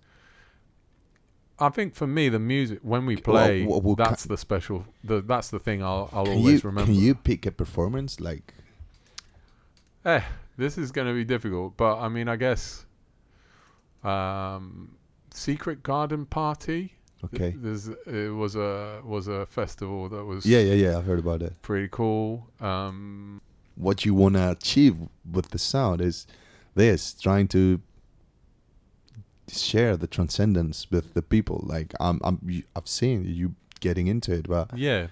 I 1.58 1.68
think 1.68 1.94
for 1.94 2.06
me, 2.06 2.28
the 2.28 2.38
music 2.40 2.80
when 2.82 3.06
we 3.06 3.16
K- 3.16 3.22
well, 3.26 3.46
play, 3.46 3.64
wha- 3.64 3.78
what 3.78 3.98
that's 3.98 4.24
the 4.24 4.36
special. 4.36 4.84
The, 5.04 5.20
that's 5.22 5.50
the 5.50 5.60
thing 5.60 5.82
I'll 5.82 6.10
I'll 6.12 6.28
always 6.28 6.62
you 6.62 6.68
remember. 6.68 6.86
can 6.92 6.94
you 7.00 7.14
pick 7.14 7.46
a 7.46 7.52
performance 7.52 8.20
like 8.20 8.52
Eh, 10.04 10.20
this 10.58 10.76
is 10.76 10.92
going 10.92 11.06
to 11.06 11.14
be 11.14 11.24
difficult, 11.24 11.76
but 11.76 11.98
I 11.98 12.08
mean, 12.08 12.28
I 12.28 12.36
guess. 12.36 12.84
Um, 14.02 14.96
Secret 15.32 15.82
Garden 15.82 16.26
Party. 16.26 16.94
Okay? 17.24 17.54
There's 17.56 17.88
it 17.88 18.34
was 18.34 18.54
a 18.56 19.00
was 19.04 19.28
a 19.28 19.46
festival 19.46 20.08
that 20.10 20.24
was 20.24 20.44
Yeah, 20.46 20.60
yeah, 20.60 20.74
yeah. 20.74 20.98
I've 20.98 21.06
heard 21.06 21.18
about 21.20 21.42
it. 21.42 21.52
pretty 21.62 21.88
cool. 21.90 22.48
Um, 22.60 23.40
What 23.76 24.04
you 24.04 24.14
want 24.14 24.34
to 24.36 24.50
achieve 24.50 24.96
with 25.30 25.50
the 25.50 25.58
sound 25.58 26.00
is 26.00 26.26
this: 26.74 27.14
trying 27.14 27.48
to 27.48 27.80
share 29.48 29.96
the 29.96 30.06
transcendence 30.06 30.90
with 30.90 31.14
the 31.14 31.22
people. 31.22 31.62
Like 31.66 31.92
I'm 32.00 32.20
I'm 32.24 32.62
I've 32.76 32.88
seen 32.88 33.24
you 33.24 33.54
getting 33.80 34.06
into 34.06 34.32
it, 34.32 34.48
but 34.48 34.76
yeah, 34.76 35.08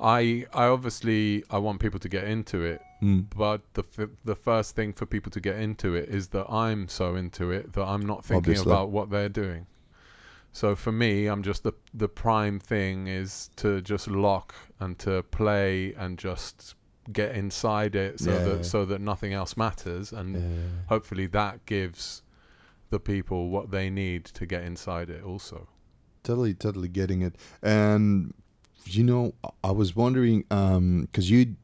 I 0.00 0.46
I 0.52 0.66
obviously 0.66 1.44
I 1.50 1.58
want 1.58 1.80
people 1.80 2.00
to 2.00 2.08
get 2.08 2.24
into 2.24 2.62
it, 2.64 2.80
mm, 3.02 3.26
but 3.36 3.60
the 3.74 3.84
f- 3.98 4.10
the 4.24 4.34
first 4.36 4.74
thing 4.76 4.92
for 4.92 5.06
people 5.06 5.30
to 5.32 5.40
get 5.40 5.56
into 5.56 5.94
it 5.94 6.08
is 6.08 6.28
that 6.28 6.50
I'm 6.50 6.88
so 6.88 7.14
into 7.16 7.50
it 7.50 7.72
that 7.74 7.84
I'm 7.84 8.04
not 8.06 8.24
thinking 8.24 8.36
Obviously. 8.52 8.70
about 8.72 8.90
what 8.90 9.10
they're 9.10 9.28
doing. 9.28 9.66
So 10.54 10.76
for 10.76 10.92
me, 10.92 11.26
I'm 11.26 11.42
just 11.42 11.62
the 11.64 11.72
the 11.92 12.08
prime 12.08 12.58
thing 12.60 13.08
is 13.08 13.50
to 13.56 13.80
just 13.82 14.06
lock 14.08 14.54
and 14.80 14.96
to 15.00 15.22
play 15.24 15.92
and 15.94 16.16
just 16.16 16.76
get 17.12 17.34
inside 17.34 17.94
it 17.96 18.20
so 18.20 18.30
Yeah, 18.32 18.44
that 18.44 18.64
so 18.64 18.84
that 18.86 19.00
nothing 19.00 19.32
else 19.34 19.56
matters 19.56 20.12
and 20.12 20.36
yeah. 20.36 20.68
hopefully 20.88 21.26
that 21.26 21.66
gives 21.66 22.22
the 22.90 22.98
people 23.00 23.50
what 23.50 23.70
they 23.70 23.90
need 23.90 24.24
to 24.26 24.46
get 24.46 24.62
inside 24.62 25.10
it 25.10 25.22
also. 25.24 25.68
totally, 26.22 26.54
totally 26.54 26.88
getting 26.88 27.20
it. 27.22 27.34
And 27.62 28.32
you 28.86 29.02
know, 29.04 29.34
I- 29.62 29.72
was 29.72 29.94
wondering, 29.96 30.44
um, 30.50 31.02
because 31.02 31.30
you, 31.30 31.56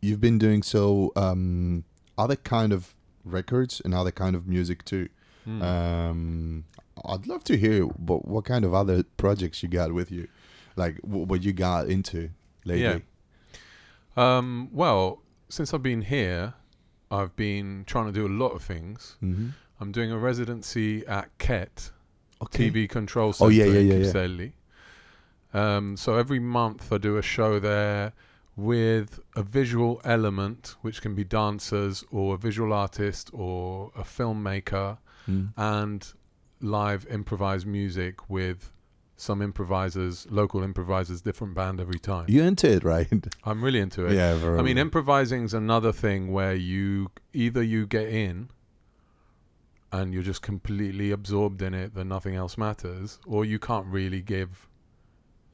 you've 0.00 0.20
been 0.20 0.38
doing 0.38 0.62
so 0.62 1.12
um, 1.16 1.84
other 2.16 2.36
kind 2.36 2.72
of 2.72 2.94
records 3.24 3.82
and 3.84 3.92
other 3.94 4.12
kind 4.12 4.34
of 4.36 4.46
music 4.46 4.84
too. 4.84 5.08
Hmm. 5.44 5.62
Um, 5.62 6.64
I'd 7.04 7.26
love 7.26 7.44
to 7.44 7.56
hear 7.56 7.84
what 7.84 8.26
what 8.26 8.44
kind 8.44 8.64
of 8.64 8.74
other 8.74 9.02
projects 9.16 9.62
you 9.62 9.68
got 9.68 9.92
with 9.92 10.10
you, 10.10 10.28
like 10.76 11.00
w- 11.02 11.24
what 11.26 11.42
you 11.42 11.52
got 11.52 11.88
into 11.88 12.30
lately. 12.64 13.04
Um, 14.16 14.68
well, 14.72 15.22
since 15.48 15.72
I've 15.72 15.82
been 15.82 16.02
here, 16.02 16.54
I've 17.10 17.34
been 17.36 17.84
trying 17.86 18.06
to 18.06 18.12
do 18.12 18.26
a 18.26 18.34
lot 18.42 18.48
of 18.52 18.62
things. 18.62 19.16
Mm-hmm. 19.22 19.48
I'm 19.80 19.92
doing 19.92 20.10
a 20.10 20.18
residency 20.18 21.06
at 21.06 21.36
KET, 21.38 21.90
Okay. 22.42 22.70
TV 22.70 22.88
Control 22.88 23.28
Oh, 23.28 23.32
Center 23.32 23.52
yeah, 23.52 23.64
yeah, 23.66 23.78
in 23.94 24.02
yeah, 24.04 24.48
yeah. 25.54 25.76
Um, 25.76 25.96
so 25.96 26.16
every 26.16 26.40
month 26.40 26.92
I 26.92 26.98
do 26.98 27.16
a 27.16 27.22
show 27.22 27.58
there 27.60 28.12
with 28.56 29.20
a 29.36 29.42
visual 29.42 30.00
element, 30.04 30.74
which 30.82 31.00
can 31.00 31.14
be 31.14 31.22
dancers 31.24 32.04
or 32.10 32.34
a 32.34 32.38
visual 32.38 32.72
artist 32.72 33.30
or 33.32 33.92
a 33.96 34.02
filmmaker, 34.02 34.98
Mm. 35.28 35.52
and 35.56 36.12
live 36.60 37.06
improvised 37.10 37.66
music 37.66 38.28
with 38.28 38.72
some 39.16 39.42
improvisers, 39.42 40.26
local 40.30 40.62
improvisers, 40.62 41.20
different 41.20 41.54
band 41.54 41.80
every 41.80 41.98
time. 41.98 42.26
You 42.28 42.42
into 42.44 42.70
it, 42.70 42.84
right? 42.84 43.08
I'm 43.44 43.62
really 43.64 43.80
into 43.80 44.06
it. 44.06 44.12
yeah. 44.14 44.36
Very 44.36 44.58
I 44.58 44.62
mean, 44.62 44.78
improvising 44.78 45.44
is 45.44 45.54
another 45.54 45.92
thing 45.92 46.32
where 46.32 46.54
you 46.54 47.10
either 47.32 47.62
you 47.62 47.86
get 47.86 48.08
in 48.08 48.48
and 49.90 50.12
you're 50.12 50.22
just 50.22 50.42
completely 50.42 51.10
absorbed 51.10 51.62
in 51.62 51.74
it 51.74 51.94
that 51.94 52.04
nothing 52.04 52.34
else 52.36 52.58
matters, 52.58 53.18
or 53.26 53.44
you 53.44 53.58
can't 53.58 53.86
really 53.86 54.20
give 54.20 54.68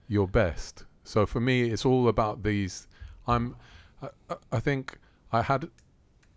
your 0.08 0.26
best. 0.26 0.84
So 1.04 1.24
for 1.24 1.40
me, 1.40 1.70
it's 1.70 1.84
all 1.86 2.08
about 2.08 2.42
these. 2.42 2.88
I'm. 3.26 3.56
I, 4.02 4.08
I- 4.28 4.36
I 4.52 4.60
think 4.60 4.98
I 5.32 5.42
had. 5.42 5.68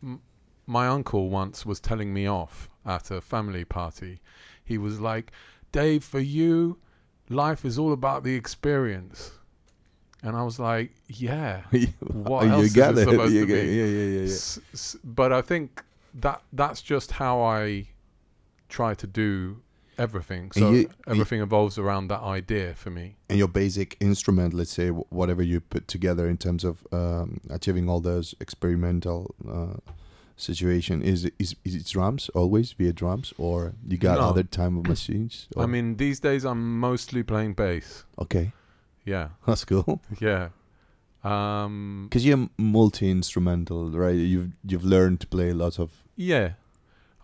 M- 0.04 0.22
my 0.70 0.88
uncle 0.88 1.30
once 1.30 1.66
was 1.66 1.80
telling 1.80 2.14
me 2.14 2.28
off 2.28 2.70
at 2.86 3.10
a 3.10 3.20
family 3.22 3.64
party. 3.66 4.20
He 4.68 4.78
was 4.78 5.00
like, 5.00 5.32
"Dave, 5.72 6.04
for 6.04 6.20
you, 6.20 6.78
life 7.30 7.64
is 7.66 7.80
all 7.80 7.94
about 7.94 8.24
the 8.24 8.36
experience." 8.36 9.32
And 10.24 10.36
I 10.36 10.44
was 10.44 10.60
like, 10.60 10.92
"Yeah, 11.08 11.62
what 12.28 12.46
you 12.46 12.52
else 12.52 12.66
is 12.66 12.78
it 12.78 12.98
it. 12.98 13.10
supposed 13.10 13.34
You 13.34 13.42
to 13.42 13.48
get- 13.48 13.64
be? 13.64 13.68
Yeah, 13.76 13.86
yeah, 13.86 14.04
yeah, 14.04 14.20
yeah. 14.20 14.26
S- 14.26 14.60
s- 14.74 14.98
but 15.04 15.32
I 15.32 15.42
think 15.42 15.84
that 16.14 16.42
that's 16.52 16.82
just 16.82 17.12
how 17.14 17.40
I 17.42 17.88
try 18.70 18.94
to 18.96 19.08
do 19.08 19.62
everything. 19.98 20.52
So 20.52 20.72
you- 20.72 20.90
everything 21.08 21.42
evolves 21.42 21.78
around 21.78 22.08
that 22.10 22.22
idea 22.22 22.74
for 22.76 22.90
me. 22.90 23.16
And 23.30 23.38
your 23.40 23.48
basic 23.48 23.96
instrument, 24.00 24.54
let's 24.54 24.72
say, 24.72 24.90
whatever 24.90 25.42
you 25.44 25.60
put 25.60 25.88
together 25.88 26.28
in 26.28 26.38
terms 26.38 26.64
of 26.64 26.86
um, 26.92 27.40
achieving 27.50 27.88
all 27.90 28.00
those 28.02 28.36
experimental 28.40 29.34
uh, 29.48 29.78
situation, 30.38 31.02
is 31.02 31.30
is 31.40 31.56
is 31.66 31.76
it 31.76 31.86
drums 31.86 32.30
always 32.36 32.72
via 32.74 32.94
drums, 32.94 33.34
or 33.38 33.74
you 33.88 33.98
got 33.98 34.18
No. 34.20 34.30
other 34.30 34.44
type 34.44 34.68
of 34.78 34.86
machines? 34.86 35.48
I 35.58 35.66
mean, 35.66 35.98
these 35.98 36.20
days 36.20 36.46
I'm 36.46 36.80
mostly 36.80 37.24
playing 37.24 37.56
bass. 37.56 38.06
okay, 38.18 38.52
Yeah, 39.06 39.30
that's 39.48 39.66
cool. 39.66 40.02
yeah. 40.22 40.50
Um, 41.24 42.08
Because 42.10 42.26
you're 42.26 42.50
multi 42.58 43.10
instrumental, 43.10 43.90
right? 43.92 44.16
You've 44.16 44.52
you've 44.64 44.86
learned 44.86 45.20
to 45.22 45.28
play 45.28 45.52
lots 45.54 45.80
of 45.80 45.90
yeah. 46.16 46.54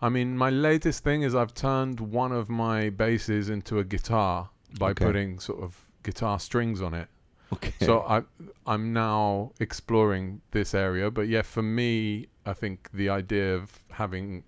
I 0.02 0.08
mean, 0.10 0.36
my 0.36 0.50
latest 0.50 1.02
thing 1.04 1.22
is 1.22 1.34
I've 1.34 1.54
turned 1.54 2.00
one 2.00 2.32
of 2.32 2.48
my 2.50 2.90
basses 2.90 3.48
into 3.48 3.78
a 3.78 3.84
guitar 3.84 4.50
by 4.78 4.90
Okay. 4.90 5.04
putting 5.06 5.40
sort 5.40 5.62
of 5.62 5.76
guitar 6.02 6.38
strings 6.38 6.82
on 6.82 6.92
it. 6.94 7.08
okay. 7.52 7.86
So 7.86 8.00
I 8.00 8.22
I'm 8.66 8.92
now 8.92 9.52
exploring 9.60 10.40
this 10.50 10.74
area, 10.74 11.10
but 11.10 11.28
yeah, 11.28 11.42
for 11.42 11.62
me, 11.62 12.26
I 12.46 12.52
think 12.52 12.90
the 12.92 13.08
idea 13.08 13.54
of 13.54 13.82
having 13.90 14.44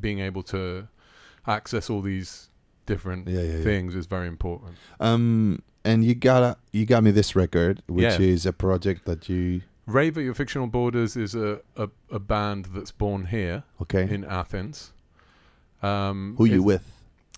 being 0.00 0.20
able 0.20 0.42
to 0.44 0.88
access 1.46 1.90
all 1.90 2.02
these 2.02 2.50
different 2.86 3.28
yeah, 3.28 3.40
yeah, 3.40 3.56
yeah. 3.56 3.62
things 3.64 3.94
is 3.94 4.06
very 4.06 4.28
important. 4.28 4.76
Um, 5.00 5.62
and 5.84 6.04
you 6.04 6.14
got 6.14 6.42
a, 6.42 6.56
you 6.72 6.86
got 6.86 7.02
me 7.02 7.10
this 7.10 7.34
record, 7.34 7.82
which 7.86 8.02
Yeah. 8.02 8.18
is 8.20 8.46
a 8.46 8.52
project 8.52 9.04
that 9.06 9.28
you 9.28 9.62
Rave 9.86 10.18
at 10.18 10.24
Your 10.24 10.34
Fictional 10.34 10.66
Borders 10.66 11.16
is 11.16 11.34
a, 11.34 11.60
a, 11.74 11.88
a 12.10 12.18
band 12.18 12.66
that's 12.74 12.92
born 12.92 13.24
here 13.24 13.64
okay. 13.80 14.02
in 14.02 14.22
Athens. 14.22 14.92
Um, 15.82 16.34
Who 16.36 16.44
you 16.44 16.62
with? 16.62 16.84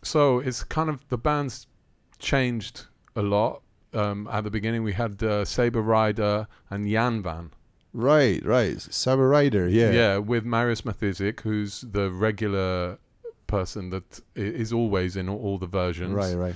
So 0.02 0.40
it's 0.40 0.64
kind 0.64 0.90
of 0.90 1.08
the 1.10 1.18
band's 1.18 1.68
changed 2.18 2.86
a 3.14 3.22
lot. 3.22 3.62
Um, 3.94 4.28
at 4.32 4.42
the 4.42 4.50
beginning, 4.50 4.82
we 4.82 4.94
had 4.94 5.22
uh, 5.22 5.44
Saber 5.44 5.80
Rider 5.80 6.48
and 6.70 6.88
Jan 6.88 7.22
Van. 7.22 7.52
Right, 7.92 8.44
right. 8.44 8.80
Saber 8.80 9.28
Rider, 9.28 9.68
yeah. 9.68 9.90
Yeah, 9.90 10.18
with 10.18 10.44
Marius 10.44 10.82
Mathizik, 10.82 11.40
who's 11.40 11.80
the 11.82 12.10
regular 12.10 12.98
person 13.46 13.90
that 13.90 14.20
is 14.36 14.72
always 14.72 15.16
in 15.16 15.28
all 15.28 15.58
the 15.58 15.66
versions. 15.66 16.12
Right, 16.14 16.34
right. 16.34 16.54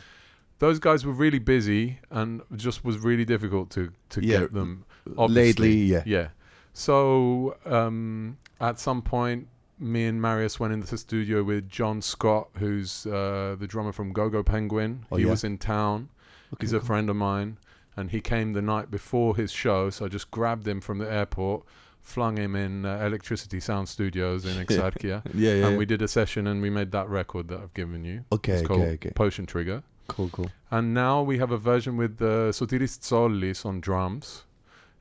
Those 0.61 0.79
guys 0.79 1.05
were 1.05 1.12
really 1.12 1.40
busy 1.40 1.99
and 2.11 2.40
just 2.55 2.85
was 2.85 2.99
really 2.99 3.25
difficult 3.25 3.70
to 3.70 3.92
to 4.11 4.25
Yeah, 4.25 4.40
get 4.40 4.53
them. 4.55 4.85
Obviously. 5.18 5.44
Lately, 5.44 5.75
yeah. 5.83 6.03
Yeah. 6.07 6.29
So 6.73 7.57
um, 7.66 8.38
at 8.61 8.79
some 8.79 9.03
point, 9.03 9.49
me 9.79 10.07
and 10.07 10.23
Marius 10.23 10.61
went 10.61 10.73
into 10.73 10.87
the 10.87 10.99
studio 10.99 11.42
with 11.42 11.68
John 11.68 12.01
Scott, 12.01 12.49
who's 12.59 13.07
uh, 13.07 13.57
the 13.59 13.66
drummer 13.66 13.92
from 13.92 14.12
GoGo 14.12 14.42
Penguin. 14.44 15.05
Oh, 15.11 15.16
he 15.16 15.25
yeah. 15.25 15.31
was 15.31 15.42
in 15.44 15.59
town. 15.59 16.09
Okay, 16.55 16.62
He's 16.64 16.73
a 16.73 16.79
cool. 16.79 16.87
friend 16.87 17.11
of 17.11 17.16
mine, 17.16 17.59
and 17.96 18.11
he 18.11 18.20
came 18.20 18.52
the 18.52 18.62
night 18.62 18.90
before 18.90 19.37
his 19.37 19.52
show. 19.52 19.90
So 19.90 20.04
I 20.07 20.09
just 20.09 20.30
grabbed 20.30 20.66
him 20.66 20.80
from 20.80 20.98
the 20.98 21.11
airport, 21.11 21.64
flung 22.00 22.37
him 22.37 22.54
in 22.57 22.85
uh, 22.85 22.98
Electricity 23.04 23.61
Sound 23.61 23.88
Studios 23.88 24.44
in 24.44 24.57
Exarchia, 24.66 25.22
Yeah, 25.35 25.54
yeah. 25.54 25.64
and 25.66 25.72
yeah. 25.72 25.76
we 25.78 25.87
did 25.87 26.02
a 26.02 26.09
session, 26.09 26.46
and 26.46 26.61
we 26.62 26.70
made 26.70 26.90
that 26.92 27.09
record 27.09 27.48
that 27.48 27.61
I've 27.61 27.74
given 27.74 28.04
you. 28.04 28.24
okay, 28.33 28.52
it's 28.54 28.66
called 28.66 28.80
okay, 28.83 28.92
okay. 28.94 29.11
Potion 29.11 29.46
Trigger. 29.46 29.83
Cool, 30.09 30.28
cool. 30.30 30.50
And 30.70 30.92
now 30.92 31.22
we 31.22 31.38
have 31.38 31.50
a 31.50 31.57
version 31.59 31.96
with 31.96 32.20
uh, 32.20 32.52
Sotiris 32.52 32.98
Tsollis 32.98 33.64
on 33.64 33.80
drums. 33.80 34.44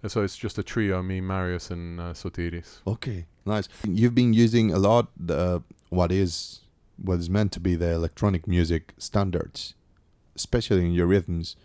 Uh, 0.04 0.08
So 0.10 0.22
it's 0.24 0.38
just 0.38 0.58
a 0.58 0.64
trio, 0.64 1.02
me, 1.02 1.20
Marius, 1.22 1.72
and 1.72 2.00
uh, 2.00 2.14
Sotiris. 2.14 2.80
Okay, 2.88 3.26
nice. 3.46 3.68
You've 3.86 4.16
been 4.16 4.34
using 4.34 4.72
a 4.74 4.78
lot 4.80 5.08
the 5.18 5.62
what 5.90 6.12
is 6.12 6.62
what 7.06 7.20
is 7.20 7.30
meant 7.30 7.52
to 7.54 7.60
be 7.60 7.76
the 7.76 7.92
electronic 7.92 8.48
music 8.48 8.94
standards, 8.98 9.76
especially 10.36 10.86
in 10.86 10.94
your 10.94 11.08
rhythms 11.08 11.56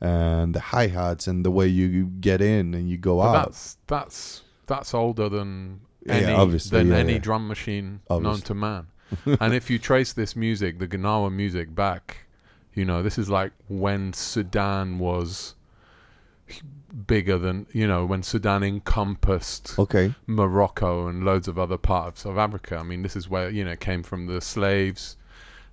and 0.00 0.54
the 0.54 0.60
hi 0.60 0.88
hats 0.88 1.26
and 1.26 1.44
the 1.44 1.50
way 1.50 1.66
you 1.66 2.06
get 2.20 2.40
in 2.40 2.74
and 2.74 2.88
you 2.90 2.96
go 2.98 3.16
But 3.18 3.22
out. 3.28 3.32
that's 3.46 3.78
that's 3.86 4.42
that's 4.66 4.92
older 4.94 5.28
than 5.28 5.80
Yeah, 6.04 6.14
any 6.14 6.32
obviously, 6.34 6.78
than 6.78 6.88
yeah, 6.88 6.96
any 6.98 7.12
yeah. 7.14 7.18
drum 7.18 7.48
machine 7.48 8.00
known 8.10 8.40
to 8.42 8.54
man. 8.54 8.88
and 9.40 9.54
if 9.54 9.70
you 9.70 9.78
trace 9.78 10.12
this 10.12 10.34
music, 10.36 10.78
the 10.80 10.88
Gnawa 10.88 11.32
music 11.32 11.74
back, 11.74 12.26
you 12.74 12.84
know, 12.84 13.02
this 13.02 13.16
is 13.18 13.30
like 13.30 13.52
when 13.68 14.12
Sudan 14.12 14.98
was 14.98 15.54
bigger 17.06 17.36
than 17.38 17.66
you 17.72 17.86
know 17.86 18.06
when 18.06 18.22
Sudan 18.22 18.62
encompassed 18.62 19.78
Okay, 19.78 20.14
Morocco 20.26 21.08
and 21.08 21.24
loads 21.24 21.48
of 21.48 21.58
other 21.58 21.76
parts 21.78 22.24
of 22.24 22.38
Africa. 22.38 22.76
I 22.78 22.82
mean, 22.82 23.02
this 23.02 23.16
is 23.16 23.28
where 23.28 23.50
you 23.50 23.64
know 23.64 23.72
it 23.72 23.80
came 23.80 24.02
from 24.02 24.26
the 24.26 24.40
slaves, 24.40 25.16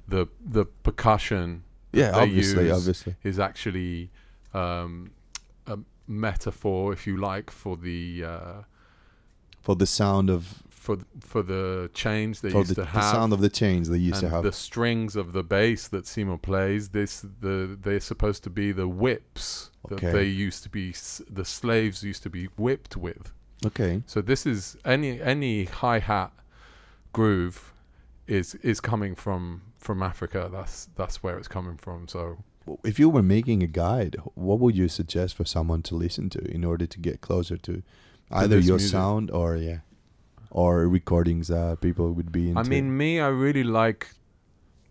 the 0.08 0.28
the 0.44 0.66
percussion 0.66 1.64
yeah, 1.94 2.12
obviously, 2.14 2.70
obviously. 2.72 3.16
is 3.24 3.40
actually 3.40 4.10
um, 4.54 5.12
a 5.68 5.80
metaphor, 6.08 6.94
if 6.94 7.08
you 7.08 7.18
like, 7.18 7.50
for 7.52 7.78
the 7.78 8.24
uh, 8.26 8.54
For 9.62 9.76
the 9.76 9.86
sound 9.88 10.30
of 10.30 10.64
for 10.70 10.98
for 11.22 11.42
the 11.42 11.90
chains 11.94 12.42
they 12.42 12.52
used 12.52 12.72
the, 12.72 12.76
to 12.76 12.86
have. 12.86 13.04
the 13.04 13.12
sound 13.12 13.32
of 13.32 13.40
the 13.40 13.50
chains 13.50 13.88
they 13.88 13.98
used 13.98 14.20
to 14.20 14.30
have. 14.30 14.44
the 14.44 14.52
strings 14.52 15.16
of 15.16 15.32
the 15.32 15.44
bass 15.44 15.88
that 15.88 16.04
Simo 16.04 16.42
plays, 16.42 16.90
this 16.90 17.26
the 17.40 17.78
they're 17.82 18.02
supposed 18.02 18.44
to 18.44 18.50
be 18.50 18.74
the 18.74 18.88
whips 18.88 19.72
that 19.90 20.02
they 20.02 20.26
used 20.26 20.64
to 20.64 20.70
be. 20.70 20.92
The 21.30 21.46
slaves 21.46 22.04
used 22.04 22.24
to 22.24 22.30
be 22.30 22.46
whipped 22.58 22.98
with. 22.98 23.32
okay, 23.66 24.04
So 24.08 24.22
this 24.22 24.46
is 24.46 24.76
any 24.84 25.22
any 25.22 25.66
hi 25.66 26.00
hat 26.00 26.34
groove 27.14 27.74
is 28.28 28.56
is 28.56 28.82
coming 28.82 29.16
from 29.16 29.62
from 29.84 30.02
Africa. 30.04 30.50
That's 30.52 30.90
that's 30.96 31.22
where 31.24 31.38
it's 31.38 31.48
coming 31.48 31.78
from. 31.78 32.08
So 32.08 32.38
if 32.84 32.98
you 33.00 33.10
were 33.10 33.24
making 33.24 33.62
a 33.64 33.68
guide, 33.68 34.16
what 34.36 34.60
would 34.60 34.76
you 34.76 34.88
suggest 34.88 35.36
for 35.36 35.46
someone 35.46 35.82
to 35.84 35.96
listen 35.96 36.30
to 36.30 36.40
in 36.40 36.64
order 36.64 36.86
to 36.86 37.00
get 37.00 37.20
closer 37.22 37.58
to 37.58 37.84
either 38.32 38.58
your 38.60 38.78
music. 38.78 38.92
sound 38.92 39.32
or 39.32 39.58
yeah, 39.58 39.80
or 40.50 40.88
recordings 40.88 41.48
that 41.48 41.82
people 41.82 42.14
would 42.14 42.32
be 42.32 42.48
into? 42.50 42.60
I 42.60 42.64
mean, 42.64 42.96
me, 42.98 43.20
I 43.20 43.28
really 43.28 43.64
like 43.64 44.08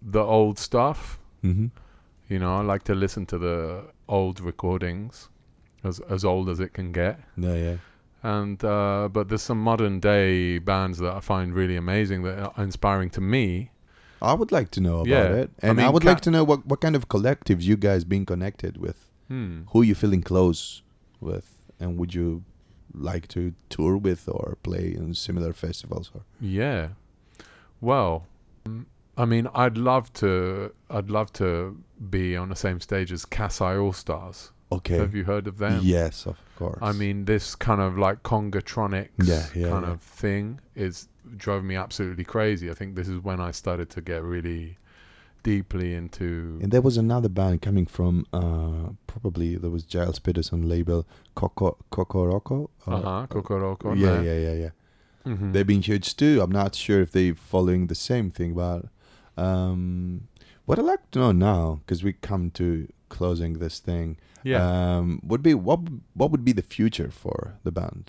the 0.03 0.23
old 0.23 0.59
stuff. 0.59 1.19
hmm 1.43 1.69
You 2.29 2.39
know, 2.39 2.57
I 2.61 2.63
like 2.63 2.85
to 2.85 2.95
listen 2.95 3.27
to 3.27 3.39
the 3.39 3.85
old 4.09 4.41
recordings, 4.41 5.29
as 5.85 6.01
as 6.11 6.25
old 6.25 6.49
as 6.49 6.61
it 6.61 6.73
can 6.75 6.93
get. 6.93 7.19
yeah, 7.37 7.55
yeah. 7.55 7.77
And 8.25 8.63
uh, 8.65 9.09
but 9.13 9.29
there's 9.29 9.43
some 9.43 9.59
modern 9.59 10.01
day 10.01 10.59
bands 10.59 10.99
that 10.99 11.13
I 11.13 11.21
find 11.21 11.55
really 11.55 11.77
amazing 11.77 12.23
that 12.25 12.39
are 12.39 12.65
inspiring 12.65 13.11
to 13.11 13.21
me. 13.21 13.71
I 14.31 14.35
would 14.35 14.53
like 14.53 14.71
to 14.73 14.81
know 14.81 14.97
about 15.01 15.09
Yeah, 15.09 15.43
it, 15.43 15.51
and 15.59 15.81
I, 15.81 15.85
mean, 15.85 15.93
would 15.93 16.03
Ca- 16.05 16.09
like 16.13 16.21
to 16.23 16.31
know 16.31 16.45
what 16.45 16.61
what 16.67 16.81
kind 16.81 16.97
of 16.97 17.09
collectives 17.09 17.63
you 17.63 17.77
guys 17.77 18.05
been 18.05 18.25
connected 18.27 18.77
with, 18.77 18.99
Hmm. 19.29 19.63
who 19.73 19.83
you 19.83 19.95
feeling 19.95 20.23
close 20.23 20.83
with, 21.21 21.49
and 21.81 21.99
would 21.99 22.15
you 22.15 22.43
like 22.95 23.27
to 23.29 23.53
tour 23.69 23.97
with 23.97 24.29
or 24.29 24.57
play 24.63 24.87
in 24.95 25.15
similar 25.15 25.53
festivals? 25.53 26.11
Or 26.15 26.23
Yeah. 26.41 26.89
Well, 27.81 28.27
I 29.17 29.25
mean, 29.25 29.49
I'd 29.55 29.77
love 29.77 30.13
to. 30.15 30.73
I'd 30.89 31.11
love 31.11 31.33
to 31.35 31.77
be 32.11 32.37
on 32.37 32.49
the 32.49 32.57
same 32.57 32.81
stage 32.81 33.13
as 33.13 33.25
Kasai 33.25 33.77
All 33.77 33.93
Stars. 33.93 34.53
Okay, 34.77 34.97
Have 34.99 35.15
you 35.15 35.25
heard 35.25 35.47
of 35.47 35.59
them? 35.59 35.83
yes, 35.85 36.27
of 36.27 36.39
course. 36.57 36.79
I 36.83 36.93
mean, 36.93 37.25
this 37.27 37.55
kind 37.55 37.81
of 37.81 37.99
like 37.99 38.23
Congotronics 38.23 39.09
Yeah, 39.19 39.47
yeah, 39.55 39.71
kind 39.71 39.85
yeah. 39.87 39.93
of 39.93 40.01
thing 40.01 40.61
is 40.75 41.09
drove 41.37 41.63
me 41.65 41.77
absolutely 41.77 42.25
crazy. 42.25 42.71
I 42.71 42.75
think 42.75 42.97
this 42.97 43.09
is 43.09 43.19
when 43.21 43.41
I 43.41 43.51
started 43.53 43.89
to 43.91 44.01
get 44.01 44.23
really 44.23 44.79
deeply 45.43 45.95
into. 45.95 46.59
And 46.63 46.71
there 46.73 46.83
was 46.83 46.97
another 46.97 47.29
band 47.29 47.63
coming 47.63 47.87
from 47.87 48.27
uh, 48.33 48.91
probably 49.07 49.57
there 49.57 49.71
was 49.71 49.85
Gilles 49.85 50.19
Peterson 50.19 50.69
label 50.69 51.07
Coco 51.35 51.77
Kokoroko. 51.91 52.69
Uh 52.87 53.01
huh. 53.01 53.27
Kokoroko. 53.29 53.97
yeah, 53.97 54.21
yeah, 54.23 54.39
yeah, 54.39 54.53
yeah. 54.65 54.71
hmm 55.25 55.53
They've 55.53 55.67
been 55.67 55.83
huge 55.83 56.17
too. 56.17 56.41
I'm 56.43 56.53
not 56.53 56.75
sure 56.75 57.01
if 57.03 57.13
they're 57.13 57.35
following 57.35 57.87
the 57.89 57.95
same 57.95 58.31
thing, 58.31 58.55
but 58.55 58.87
um, 59.37 60.29
what 60.65 60.79
I'd 60.79 60.85
like 60.85 61.11
to 61.13 61.19
know 61.19 61.33
now, 61.33 61.81
because 61.85 62.03
we 62.05 62.13
come 62.13 62.51
to 62.53 62.89
closing 63.19 63.53
this 63.65 63.77
thing, 63.89 64.09
yeah. 64.51 64.63
um, 64.97 65.21
would 65.31 65.43
be 65.43 65.55
what 65.69 65.81
what 66.21 66.29
would 66.33 66.45
be 66.51 66.55
the 66.61 66.67
future 66.77 67.11
for 67.23 67.37
the 67.67 67.73
band? 67.81 68.05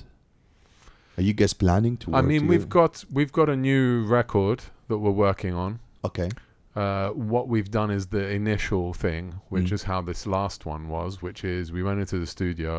Are 1.17 1.25
you 1.27 1.33
guys 1.41 1.53
planning 1.53 1.95
to? 1.97 2.15
I 2.19 2.21
mean, 2.31 2.47
we've 2.51 2.69
got 2.79 2.93
we've 3.17 3.31
got 3.39 3.47
a 3.49 3.55
new 3.69 4.03
record 4.17 4.59
that 4.87 4.97
we're 5.03 5.19
working 5.27 5.53
on. 5.65 5.71
okay, 6.09 6.29
Uh, 6.75 7.09
what 7.33 7.45
we've 7.53 7.71
done 7.79 7.91
is 7.97 8.03
the 8.07 8.25
initial 8.41 8.93
thing, 9.05 9.25
which 9.53 9.69
Mm. 9.69 9.75
is 9.77 9.83
how 9.91 9.99
this 10.01 10.25
last 10.37 10.59
one 10.65 10.83
was, 10.97 11.11
which 11.25 11.41
is 11.55 11.71
we 11.77 11.83
went 11.87 11.99
into 12.03 12.17
the 12.23 12.25
studio 12.37 12.73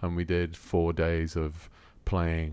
and 0.00 0.08
we 0.18 0.24
did 0.36 0.48
four 0.56 0.88
days 1.06 1.30
of 1.44 1.50
playing 2.04 2.50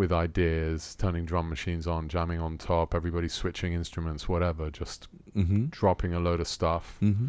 with 0.00 0.10
ideas, 0.26 0.94
turning 1.02 1.24
drum 1.26 1.46
machines 1.54 1.86
on, 1.86 2.08
jamming 2.08 2.40
on 2.46 2.52
top, 2.56 2.94
everybody 2.94 3.28
switching 3.28 3.72
instruments, 3.80 4.22
whatever, 4.32 4.64
just 4.70 5.00
mm-hmm. 5.36 5.66
dropping 5.78 6.12
a 6.14 6.20
load 6.26 6.40
of 6.40 6.48
stuff. 6.48 6.86
Mm-hmm. 7.02 7.26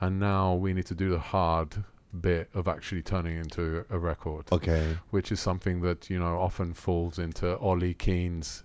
And 0.00 0.18
now 0.18 0.54
we 0.54 0.72
need 0.72 0.86
to 0.86 0.94
do 0.94 1.10
the 1.10 1.18
hard 1.18 1.84
bit 2.18 2.48
of 2.54 2.66
actually 2.66 3.02
turning 3.02 3.36
into 3.38 3.84
a 3.90 3.98
record, 3.98 4.46
okay, 4.50 4.96
which 5.10 5.30
is 5.30 5.40
something 5.40 5.80
that, 5.82 6.10
you 6.10 6.18
know, 6.18 6.40
often 6.40 6.74
falls 6.74 7.18
into 7.18 7.56
Ollie 7.58 7.94
Keane's 7.94 8.64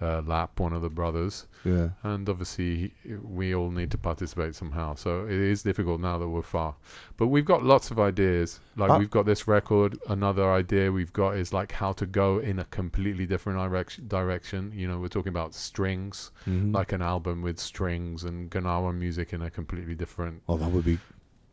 uh, 0.00 0.22
lap, 0.22 0.58
one 0.60 0.72
of 0.72 0.82
the 0.82 0.90
brothers 0.90 1.46
yeah, 1.64 1.90
and 2.02 2.28
obviously 2.28 2.94
we 3.22 3.54
all 3.54 3.70
need 3.70 3.90
to 3.90 3.98
participate 3.98 4.54
somehow. 4.54 4.94
So 4.94 5.26
it 5.26 5.32
is 5.32 5.62
difficult 5.62 6.00
now 6.00 6.18
that 6.18 6.28
we're 6.28 6.42
far, 6.42 6.74
but 7.16 7.26
we've 7.26 7.44
got 7.44 7.62
lots 7.62 7.90
of 7.90 7.98
ideas. 7.98 8.60
Like 8.76 8.90
Ah. 8.90 8.98
we've 8.98 9.10
got 9.10 9.26
this 9.26 9.46
record. 9.46 9.98
Another 10.08 10.50
idea 10.50 10.90
we've 10.90 11.12
got 11.12 11.36
is 11.36 11.52
like 11.52 11.72
how 11.72 11.92
to 11.92 12.06
go 12.06 12.38
in 12.38 12.58
a 12.58 12.64
completely 12.66 13.26
different 13.26 13.58
direction. 13.58 14.08
Direction. 14.08 14.72
You 14.74 14.88
know, 14.88 14.98
we're 14.98 15.08
talking 15.08 15.30
about 15.30 15.54
strings, 15.54 16.30
mm-hmm. 16.46 16.72
like 16.72 16.92
an 16.92 17.02
album 17.02 17.42
with 17.42 17.58
strings 17.58 18.24
and 18.24 18.50
Ganawa 18.50 18.96
music 18.96 19.32
in 19.32 19.42
a 19.42 19.50
completely 19.50 19.94
different 19.94 20.42
oh, 20.48 20.56
that 20.56 20.70
would 20.70 20.84
be 20.84 20.98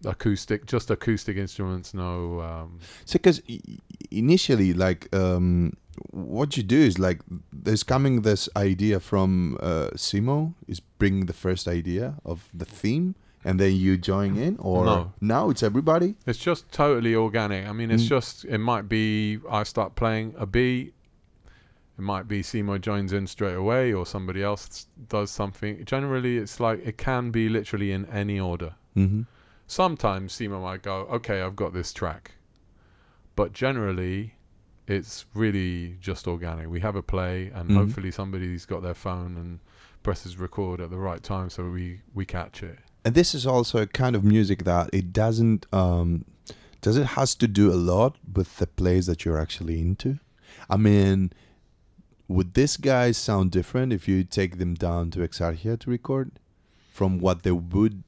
acoustic, 0.06 0.66
just 0.66 0.90
acoustic 0.90 1.38
instruments. 1.38 1.94
No, 1.94 2.42
um, 2.42 2.80
So, 3.06 3.14
because 3.14 3.42
initially, 4.12 4.74
like, 4.74 5.14
um, 5.14 5.74
what 6.12 6.58
you 6.58 6.64
do 6.64 6.78
is 6.78 6.98
like, 7.00 7.20
there's 7.52 7.84
coming 7.84 8.22
this 8.22 8.50
idea 8.56 9.00
from 9.00 9.58
uh, 9.62 9.90
Simo 9.96 10.54
is 10.68 10.80
bringing 10.80 11.26
the 11.26 11.34
first 11.34 11.68
idea 11.68 12.16
of 12.26 12.50
the 12.54 12.66
theme, 12.66 13.16
and 13.44 13.60
then 13.60 13.76
you 13.76 13.98
join 13.98 14.36
in, 14.38 14.58
or 14.60 14.86
No. 14.86 15.14
now 15.22 15.50
it's 15.50 15.64
everybody. 15.64 16.16
It's 16.26 16.40
just 16.40 16.72
totally 16.72 17.16
organic. 17.16 17.68
I 17.68 17.72
mean, 17.74 17.92
it's 17.92 18.04
Mm. 18.04 18.10
just 18.10 18.46
it 18.46 18.58
might 18.60 18.90
be 18.90 19.40
I 19.50 19.64
start 19.64 19.96
playing 19.96 20.34
a 20.38 20.46
beat. 20.46 20.94
It 21.98 22.04
might 22.04 22.28
be 22.28 22.44
Simo 22.44 22.80
joins 22.80 23.12
in 23.14 23.26
straight 23.28 23.56
away, 23.56 23.92
or 23.94 24.06
somebody 24.06 24.44
else 24.44 24.88
does 25.10 25.32
something. 25.32 25.84
Generally, 25.86 26.38
it's 26.38 26.60
like 26.60 26.86
it 26.86 26.98
can 26.98 27.32
be 27.32 27.50
literally 27.50 27.92
in 27.92 28.06
any 28.08 28.40
order. 28.40 28.76
Mm-hmm. 28.96 29.22
Sometimes 29.66 30.34
Simo 30.34 30.62
might 30.62 30.82
go, 30.84 31.08
"Okay, 31.12 31.42
I've 31.42 31.56
got 31.56 31.74
this 31.74 31.92
track," 31.94 32.34
but 33.36 33.52
generally, 33.54 34.36
it's 34.88 35.26
really 35.34 35.97
just 36.02 36.28
organic. 36.28 36.69
We 36.69 36.80
have 36.80 36.95
a 36.95 37.02
play, 37.04 37.52
and 37.54 37.69
Mhm. 37.69 37.76
hopefully 37.76 38.12
somebody's 38.12 38.65
got 38.65 38.82
their 38.84 38.93
phone 38.93 39.36
and 39.38 39.60
presses 40.04 40.38
record 40.38 40.80
at 40.80 40.89
the 40.89 40.97
right 40.97 41.21
time, 41.21 41.50
so 41.50 41.69
we 41.69 42.02
we 42.13 42.26
catch 42.26 42.63
it. 42.63 42.80
and 43.06 43.15
this 43.15 43.34
is 43.36 43.45
also 43.47 43.80
a 43.82 43.88
kind 43.88 44.15
of 44.15 44.23
music 44.23 44.63
that 44.65 44.89
it 44.93 45.13
doesn't 45.13 45.65
um 45.71 46.26
does 46.82 46.97
it 46.97 47.06
has 47.19 47.36
to 47.36 47.47
do 47.47 47.71
a 47.71 47.80
lot 47.93 48.17
with 48.36 48.58
the 48.58 48.67
plays 48.67 49.06
that 49.06 49.23
you're 49.23 49.38
actually 49.45 49.80
into 49.80 50.19
i 50.69 50.76
mean 50.76 51.32
would 52.28 52.54
this 52.54 52.76
guys 52.76 53.15
sound 53.17 53.52
different 53.52 53.93
if 53.93 54.08
you 54.10 54.23
take 54.23 54.58
them 54.58 54.73
down 54.73 55.10
to 55.12 55.19
exarchia 55.19 55.78
to 55.80 55.89
record 55.89 56.32
from 56.91 57.19
what 57.19 57.43
they 57.43 57.52
would 57.52 58.04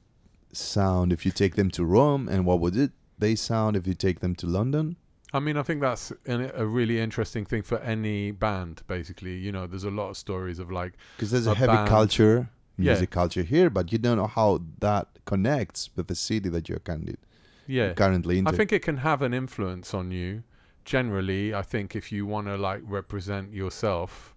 sound 0.52 1.12
if 1.12 1.24
you 1.24 1.32
take 1.32 1.54
them 1.54 1.70
to 1.70 1.84
rome 1.84 2.28
and 2.28 2.44
what 2.44 2.60
would 2.60 2.76
it 2.76 2.92
they 3.18 3.34
sound 3.34 3.76
if 3.76 3.86
you 3.86 3.94
take 3.94 4.20
them 4.20 4.34
to 4.34 4.46
london 4.46 4.96
I 5.32 5.38
mean, 5.38 5.56
I 5.56 5.62
think 5.62 5.80
that's 5.80 6.12
an, 6.26 6.50
a 6.54 6.66
really 6.66 6.98
interesting 6.98 7.44
thing 7.44 7.62
for 7.62 7.78
any 7.78 8.32
band. 8.32 8.82
Basically, 8.86 9.36
you 9.36 9.52
know, 9.52 9.66
there's 9.66 9.84
a 9.84 9.90
lot 9.90 10.10
of 10.10 10.16
stories 10.16 10.58
of 10.58 10.70
like, 10.70 10.94
because 11.16 11.30
there's 11.30 11.46
a, 11.46 11.52
A 11.52 11.54
heavy 11.54 11.74
band- 11.76 11.88
culture 11.88 12.48
Yeah. 12.78 12.92
music 12.92 13.10
culture 13.10 13.42
here 13.42 13.68
but 13.68 13.92
you 13.92 13.98
don't 13.98 14.16
know 14.16 14.26
how 14.26 14.62
that 14.78 15.06
connects 15.26 15.90
with 15.96 16.06
the 16.06 16.14
city 16.14 16.48
that 16.48 16.68
you're 16.68 16.80
kind 16.80 17.16
yeah, 17.66 17.92
currently 17.92 18.38
into 18.38 18.50
I 18.50 18.56
think 18.56 18.72
it 18.72 18.82
can 18.82 18.98
have 18.98 19.22
an 19.22 19.32
influence 19.32 19.94
on 19.94 20.10
you. 20.10 20.42
Generally, 20.84 21.54
I 21.54 21.62
think 21.62 21.94
if 21.94 22.10
you 22.10 22.26
want 22.26 22.46
to 22.48 22.56
like 22.56 22.80
represent 22.84 23.52
yourself, 23.52 24.34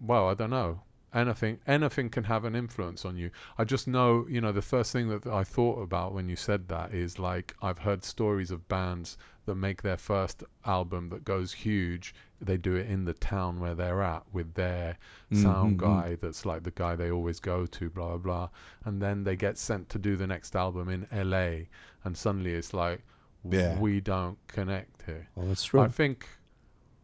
well, 0.00 0.28
I 0.28 0.34
don't 0.34 0.50
know. 0.50 0.80
Anything, 1.14 1.58
anything 1.66 2.08
can 2.08 2.24
have 2.24 2.44
an 2.46 2.54
influence 2.56 3.04
on 3.04 3.16
you. 3.18 3.30
I 3.58 3.64
just 3.64 3.86
know, 3.86 4.26
you 4.30 4.40
know, 4.40 4.50
the 4.52 4.62
first 4.62 4.92
thing 4.92 5.08
that 5.08 5.26
I 5.26 5.44
thought 5.44 5.82
about 5.82 6.14
when 6.14 6.28
you 6.30 6.36
said 6.36 6.68
that 6.68 6.94
is 6.94 7.18
like 7.18 7.54
I've 7.60 7.78
heard 7.78 8.02
stories 8.02 8.50
of 8.50 8.66
bands 8.68 9.18
that 9.44 9.56
make 9.56 9.82
their 9.82 9.96
first 9.98 10.42
album 10.64 11.10
that 11.10 11.24
goes 11.24 11.52
huge. 11.52 12.14
They 12.40 12.56
do 12.56 12.76
it 12.76 12.88
in 12.88 13.04
the 13.04 13.12
town 13.12 13.60
where 13.60 13.74
they're 13.74 14.02
at 14.02 14.22
with 14.32 14.54
their 14.54 14.96
sound 15.32 15.78
Mhm, 15.78 15.82
mhm. 15.82 16.00
guy 16.02 16.16
that's 16.20 16.46
like 16.46 16.62
the 16.62 16.70
guy 16.70 16.96
they 16.96 17.10
always 17.10 17.40
go 17.40 17.66
to, 17.66 17.90
blah 17.90 18.08
blah 18.08 18.18
blah. 18.18 18.48
And 18.84 19.02
then 19.02 19.24
they 19.24 19.36
get 19.36 19.58
sent 19.58 19.88
to 19.90 19.98
do 19.98 20.16
the 20.16 20.26
next 20.26 20.56
album 20.56 20.88
in 20.88 21.06
LA, 21.12 21.66
and 22.04 22.16
suddenly 22.16 22.54
it's 22.54 22.72
like, 22.72 23.02
Yeah. 23.44 23.78
we 23.78 24.00
don't 24.00 24.38
connect 24.46 25.02
here. 25.02 25.28
well 25.34 25.46
that's 25.48 25.64
true 25.64 25.80
I 25.80 25.88
think 25.88 26.26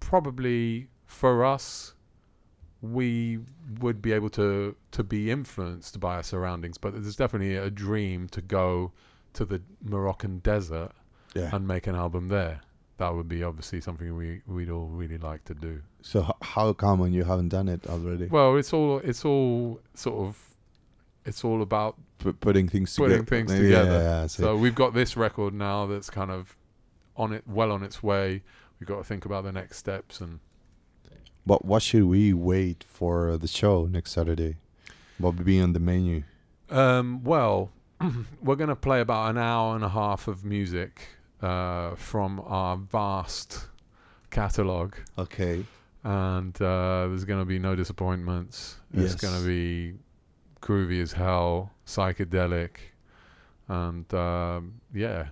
probably 0.00 0.88
for 1.06 1.44
us, 1.44 1.94
we 2.80 3.38
would 3.80 4.00
be 4.00 4.12
able 4.12 4.30
to 4.30 4.74
to 4.92 5.02
be 5.02 5.30
influenced 5.30 5.98
by 6.00 6.16
our 6.16 6.22
surroundings, 6.22 6.78
but 6.78 6.92
there's 6.92 7.16
definitely 7.16 7.56
a 7.56 7.70
dream 7.70 8.28
to 8.28 8.40
go 8.40 8.92
to 9.34 9.44
the 9.44 9.60
Moroccan 9.84 10.38
desert 10.38 10.92
yeah 11.34 11.50
and 11.54 11.66
make 11.66 11.86
an 11.86 11.94
album 11.94 12.28
there. 12.28 12.60
That 12.98 13.14
would 13.14 13.28
be 13.28 13.42
obviously 13.44 13.80
something 13.80 14.16
we 14.16 14.42
we'd 14.46 14.70
all 14.70 14.86
really 14.86 15.18
like 15.18 15.44
to 15.44 15.54
do. 15.54 15.82
So 16.02 16.22
h- 16.24 16.30
how 16.42 16.72
come 16.72 16.98
when 17.00 17.12
you 17.12 17.24
haven't 17.24 17.48
done 17.50 17.68
it 17.68 17.86
already? 17.86 18.26
Well, 18.26 18.56
it's 18.56 18.72
all 18.72 18.98
it's 19.00 19.24
all 19.24 19.80
sort 19.94 20.28
of 20.28 20.38
it's 21.24 21.44
all 21.44 21.62
about 21.62 21.96
P- 22.22 22.32
putting 22.32 22.68
things 22.68 22.96
putting 22.96 23.18
together. 23.24 23.26
things 23.46 23.52
together. 23.60 23.90
Yeah, 23.90 24.20
yeah, 24.22 24.26
so- 24.26 24.42
so 24.42 24.56
we've 24.56 24.74
got 24.74 24.94
this 24.94 25.16
record 25.16 25.52
now 25.54 25.86
that's 25.86 26.10
kind 26.10 26.30
of 26.30 26.56
on 27.16 27.32
it 27.32 27.42
well 27.46 27.70
on 27.72 27.82
its 27.82 28.02
way. 28.02 28.42
We've 28.80 28.86
got 28.88 28.98
to 28.98 29.04
think 29.04 29.24
about 29.24 29.42
the 29.44 29.52
next 29.52 29.76
steps 29.78 30.20
and 30.20 30.38
But 31.48 31.64
what 31.64 31.82
should 31.82 32.04
we 32.04 32.32
wait 32.34 32.84
for 32.86 33.38
the 33.38 33.48
show 33.48 33.86
next 33.86 34.10
Saturday? 34.12 34.56
What 35.16 35.34
will 35.36 35.44
be 35.44 35.58
on 35.60 35.72
the 35.72 35.80
menu? 35.80 36.24
Um, 36.70 37.24
well, 37.24 37.70
we're 38.42 38.56
going 38.62 38.68
to 38.68 38.76
play 38.88 39.00
about 39.00 39.30
an 39.30 39.38
hour 39.38 39.74
and 39.74 39.82
a 39.82 39.88
half 39.88 40.28
of 40.28 40.44
music 40.44 40.92
uh, 41.40 41.94
from 41.96 42.40
our 42.44 42.76
vast 42.76 43.66
catalogue, 44.30 44.94
Okay. 45.16 45.64
and 46.04 46.54
uh, 46.60 47.06
there's 47.08 47.24
going 47.24 47.40
to 47.40 47.46
be 47.46 47.58
no 47.58 47.74
disappointments. 47.74 48.76
It's 48.92 49.12
Yes. 49.12 49.20
going 49.24 49.36
to 49.40 49.46
be 49.46 49.94
groovy 50.60 51.00
as 51.00 51.12
hell, 51.12 51.70
psychedelic, 51.86 52.72
and 53.68 54.12
um, 54.12 54.80
yeah. 54.92 55.28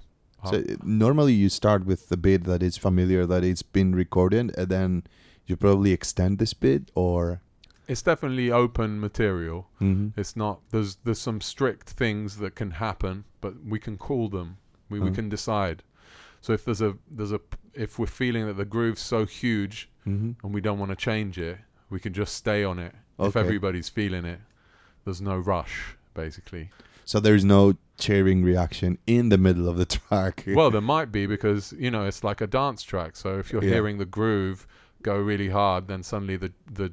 So 0.50 0.56
uh, 0.58 0.62
normally 0.82 1.34
you 1.34 1.50
start 1.50 1.84
with 1.84 2.08
the 2.08 2.16
bit 2.16 2.44
that 2.44 2.62
is 2.62 2.76
familiar, 2.78 3.26
that 3.26 3.44
it's 3.44 3.62
been 3.62 3.94
recorded, 3.94 4.54
and 4.56 4.68
then 4.70 5.02
you 5.46 5.56
probably 5.56 5.92
extend 5.92 6.38
this 6.38 6.54
bit, 6.54 6.90
or 6.94 7.40
it's 7.88 8.02
definitely 8.02 8.50
open 8.50 9.00
material. 9.00 9.68
Mhm. 9.80 10.12
It's 10.16 10.36
not. 10.36 10.60
There's 10.70 10.96
there's 11.04 11.20
some 11.20 11.40
strict 11.40 11.90
things 11.90 12.36
that 12.38 12.54
can 12.54 12.72
happen, 12.72 13.24
but 13.40 13.64
we 13.64 13.78
can 13.78 13.96
call 13.96 14.28
them. 14.28 14.56
We 14.90 15.00
we 15.00 15.10
Uh. 15.10 15.14
can 15.14 15.28
decide. 15.28 15.82
So 16.40 16.52
if 16.52 16.64
there's 16.64 16.80
a 16.82 16.96
there's 17.10 17.32
a 17.32 17.40
if 17.74 17.98
we're 17.98 18.06
feeling 18.06 18.46
that 18.46 18.56
the 18.56 18.64
groove's 18.64 19.00
so 19.02 19.26
huge 19.26 19.88
Mhm. 20.06 20.36
and 20.42 20.54
we 20.54 20.60
don't 20.60 20.78
want 20.78 20.90
to 20.90 20.96
change 20.96 21.38
it, 21.38 21.58
we 21.90 22.00
can 22.00 22.12
just 22.12 22.34
stay 22.34 22.64
on 22.64 22.78
it. 22.78 22.94
If 23.18 23.34
everybody's 23.36 23.88
feeling 23.88 24.24
it, 24.26 24.40
there's 25.04 25.20
no 25.22 25.38
rush, 25.38 25.96
basically. 26.14 26.70
So 27.04 27.18
there's 27.20 27.44
no 27.44 27.74
cheering 27.98 28.42
reaction 28.44 28.98
in 29.06 29.30
the 29.30 29.38
middle 29.38 29.68
of 29.68 29.76
the 29.78 29.86
track. 29.98 30.44
well, 30.48 30.70
there 30.70 30.80
might 30.82 31.10
be 31.12 31.26
because 31.26 31.72
you 31.78 31.90
know 31.90 32.04
it's 32.04 32.22
like 32.24 32.40
a 32.40 32.46
dance 32.46 32.82
track. 32.82 33.16
So 33.16 33.38
if 33.38 33.52
you're 33.52 33.62
Yeah. 33.64 33.74
hearing 33.74 33.98
the 33.98 34.04
groove 34.06 34.66
go 35.06 35.16
really 35.16 35.48
hard, 35.48 35.88
then 35.88 36.02
suddenly 36.02 36.36
the 36.36 36.52
the 36.80 36.92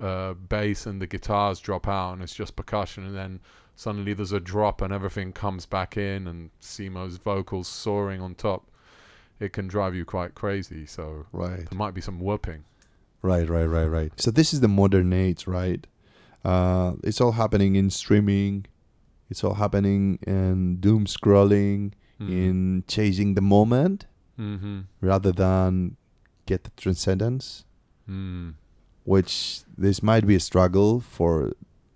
uh, 0.00 0.34
bass 0.34 0.86
and 0.86 1.00
the 1.02 1.06
guitars 1.06 1.58
drop 1.60 1.88
out, 1.88 2.12
and 2.12 2.22
it's 2.22 2.36
just 2.42 2.54
percussion, 2.56 3.06
and 3.06 3.16
then 3.16 3.40
suddenly 3.74 4.12
there's 4.14 4.32
a 4.32 4.44
drop, 4.52 4.82
and 4.82 4.92
everything 4.92 5.32
comes 5.32 5.66
back 5.66 5.96
in, 5.96 6.28
and 6.28 6.50
Simo's 6.60 7.16
vocals 7.16 7.66
soaring 7.66 8.20
on 8.20 8.34
top. 8.34 8.62
It 9.40 9.52
can 9.52 9.66
drive 9.66 9.94
you 9.98 10.04
quite 10.04 10.34
crazy. 10.34 10.86
So 10.86 11.26
right. 11.32 11.68
there 11.68 11.78
might 11.84 11.94
be 11.94 12.00
some 12.00 12.20
whooping. 12.20 12.64
Right, 13.22 13.48
right, 13.48 13.64
right, 13.76 13.90
right. 13.98 14.12
So 14.16 14.30
this 14.30 14.52
is 14.54 14.60
the 14.60 14.68
modern 14.68 15.12
age, 15.12 15.46
right? 15.46 15.82
Uh, 16.44 16.92
it's 17.02 17.20
all 17.20 17.32
happening 17.32 17.74
in 17.74 17.90
streaming. 17.90 18.66
It's 19.30 19.42
all 19.42 19.54
happening 19.54 20.18
in 20.26 20.76
doom 20.84 21.06
scrolling, 21.06 21.94
in 22.20 22.84
chasing 22.86 23.34
the 23.34 23.42
moment 23.56 24.06
Mm-hmm. 24.38 24.80
rather 25.00 25.30
than 25.30 25.96
get 26.46 26.64
the 26.64 26.70
transcendence. 26.76 27.64
Mm. 28.08 28.54
Which 29.04 29.60
this 29.76 30.02
might 30.02 30.26
be 30.26 30.34
a 30.34 30.40
struggle 30.40 31.00
for 31.00 31.52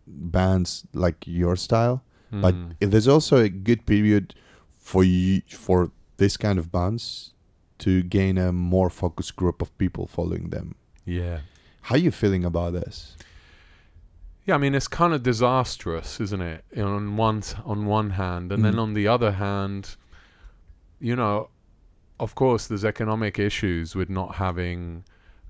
bands 0.07 0.85
like 0.93 1.27
your 1.27 1.57
style, 1.57 2.03
but 2.31 2.55
Mm. 2.55 2.73
if 2.81 2.91
there's 2.91 3.09
also 3.09 3.37
a 3.39 3.49
good 3.49 3.85
period 3.87 4.35
for 4.77 5.05
you 5.05 5.43
for 5.51 5.91
this 6.19 6.37
kind 6.37 6.59
of 6.59 6.71
bands 6.71 7.33
to 7.79 8.03
gain 8.03 8.37
a 8.39 8.53
more 8.53 8.91
focused 8.91 9.37
group 9.37 9.63
of 9.63 9.77
people 9.79 10.07
following 10.07 10.51
them. 10.51 10.75
yeah. 11.05 11.41
How 11.83 11.95
are 11.95 11.99
you 11.99 12.11
feeling 12.11 12.45
about 12.45 12.75
this? 12.75 13.17
Yeah, 14.45 14.57
I 14.57 14.59
mean 14.59 14.75
it's 14.75 14.89
kind 14.89 15.15
of 15.15 15.23
disastrous, 15.23 16.21
isn't 16.21 16.43
it? 16.43 16.65
You 16.77 16.83
know, 16.83 16.97
on 16.97 17.17
one 17.17 17.43
on 17.65 17.87
one 17.87 18.11
hand, 18.11 18.53
and 18.53 18.63
then 18.65 18.75
Mhm. 18.75 18.79
on 18.83 18.95
the 18.95 19.09
other 19.09 19.33
hand, 19.33 19.97
you 21.01 21.17
know, 21.17 21.49
of 22.21 22.35
course, 22.35 22.67
there's 22.67 22.85
economic 22.85 23.39
issues 23.39 23.95
with 23.95 24.09
not 24.11 24.37
having 24.37 25.05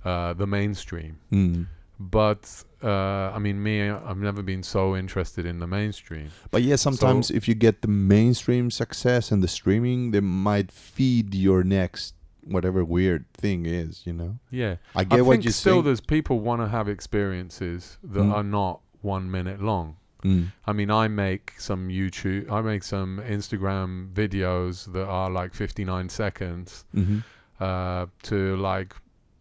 uh, 0.05 0.33
the 0.35 0.47
mainstream. 0.47 1.19
Mm. 1.33 1.67
But 2.01 2.65
uh, 2.83 2.89
I 3.35 3.39
mean, 3.41 3.61
me, 3.63 3.89
I've 3.91 4.19
never 4.19 4.43
been 4.43 4.63
so 4.63 4.97
interested 4.97 5.45
in 5.45 5.59
the 5.59 5.67
mainstream. 5.67 6.31
But 6.53 6.63
yeah, 6.63 6.77
sometimes 6.77 7.31
if 7.31 7.49
you 7.49 7.55
get 7.55 7.83
the 7.83 7.89
mainstream 7.89 8.71
success 8.71 9.33
and 9.33 9.43
the 9.43 9.49
streaming, 9.49 10.13
they 10.13 10.21
might 10.21 10.71
feed 10.71 11.35
your 11.35 11.65
next 11.65 12.15
whatever 12.45 12.85
weird 12.85 13.25
thing 13.35 13.67
is. 13.67 14.03
You 14.07 14.13
know, 14.13 14.39
Yeah, 14.51 14.77
I 14.95 15.01
I 15.01 15.05
get 15.05 15.27
what 15.27 15.33
think 15.35 15.45
you 15.45 15.51
still 15.51 15.81
say. 15.81 15.87
there's 15.87 16.01
people 16.01 16.39
want 16.41 16.63
to 16.63 16.69
have 16.69 16.89
experiences 16.89 17.99
that 18.05 18.21
Mm. 18.23 18.33
are 18.33 18.45
not 18.45 18.81
one 19.03 19.29
minute 19.31 19.61
long. 19.61 19.97
Mm. 20.29 20.53
I 20.67 20.73
mean, 20.73 20.91
I 20.91 21.09
make 21.09 21.55
some 21.59 21.89
YouTube, 21.89 22.51
I 22.51 22.61
make 22.61 22.83
some 22.83 23.21
Instagram 23.27 24.13
videos 24.13 24.93
that 24.93 25.07
are 25.07 25.31
like 25.31 25.55
59 25.55 26.09
seconds 26.09 26.85
hmm 26.95 27.19
uh, 27.61 28.07
to 28.23 28.57
like 28.57 28.95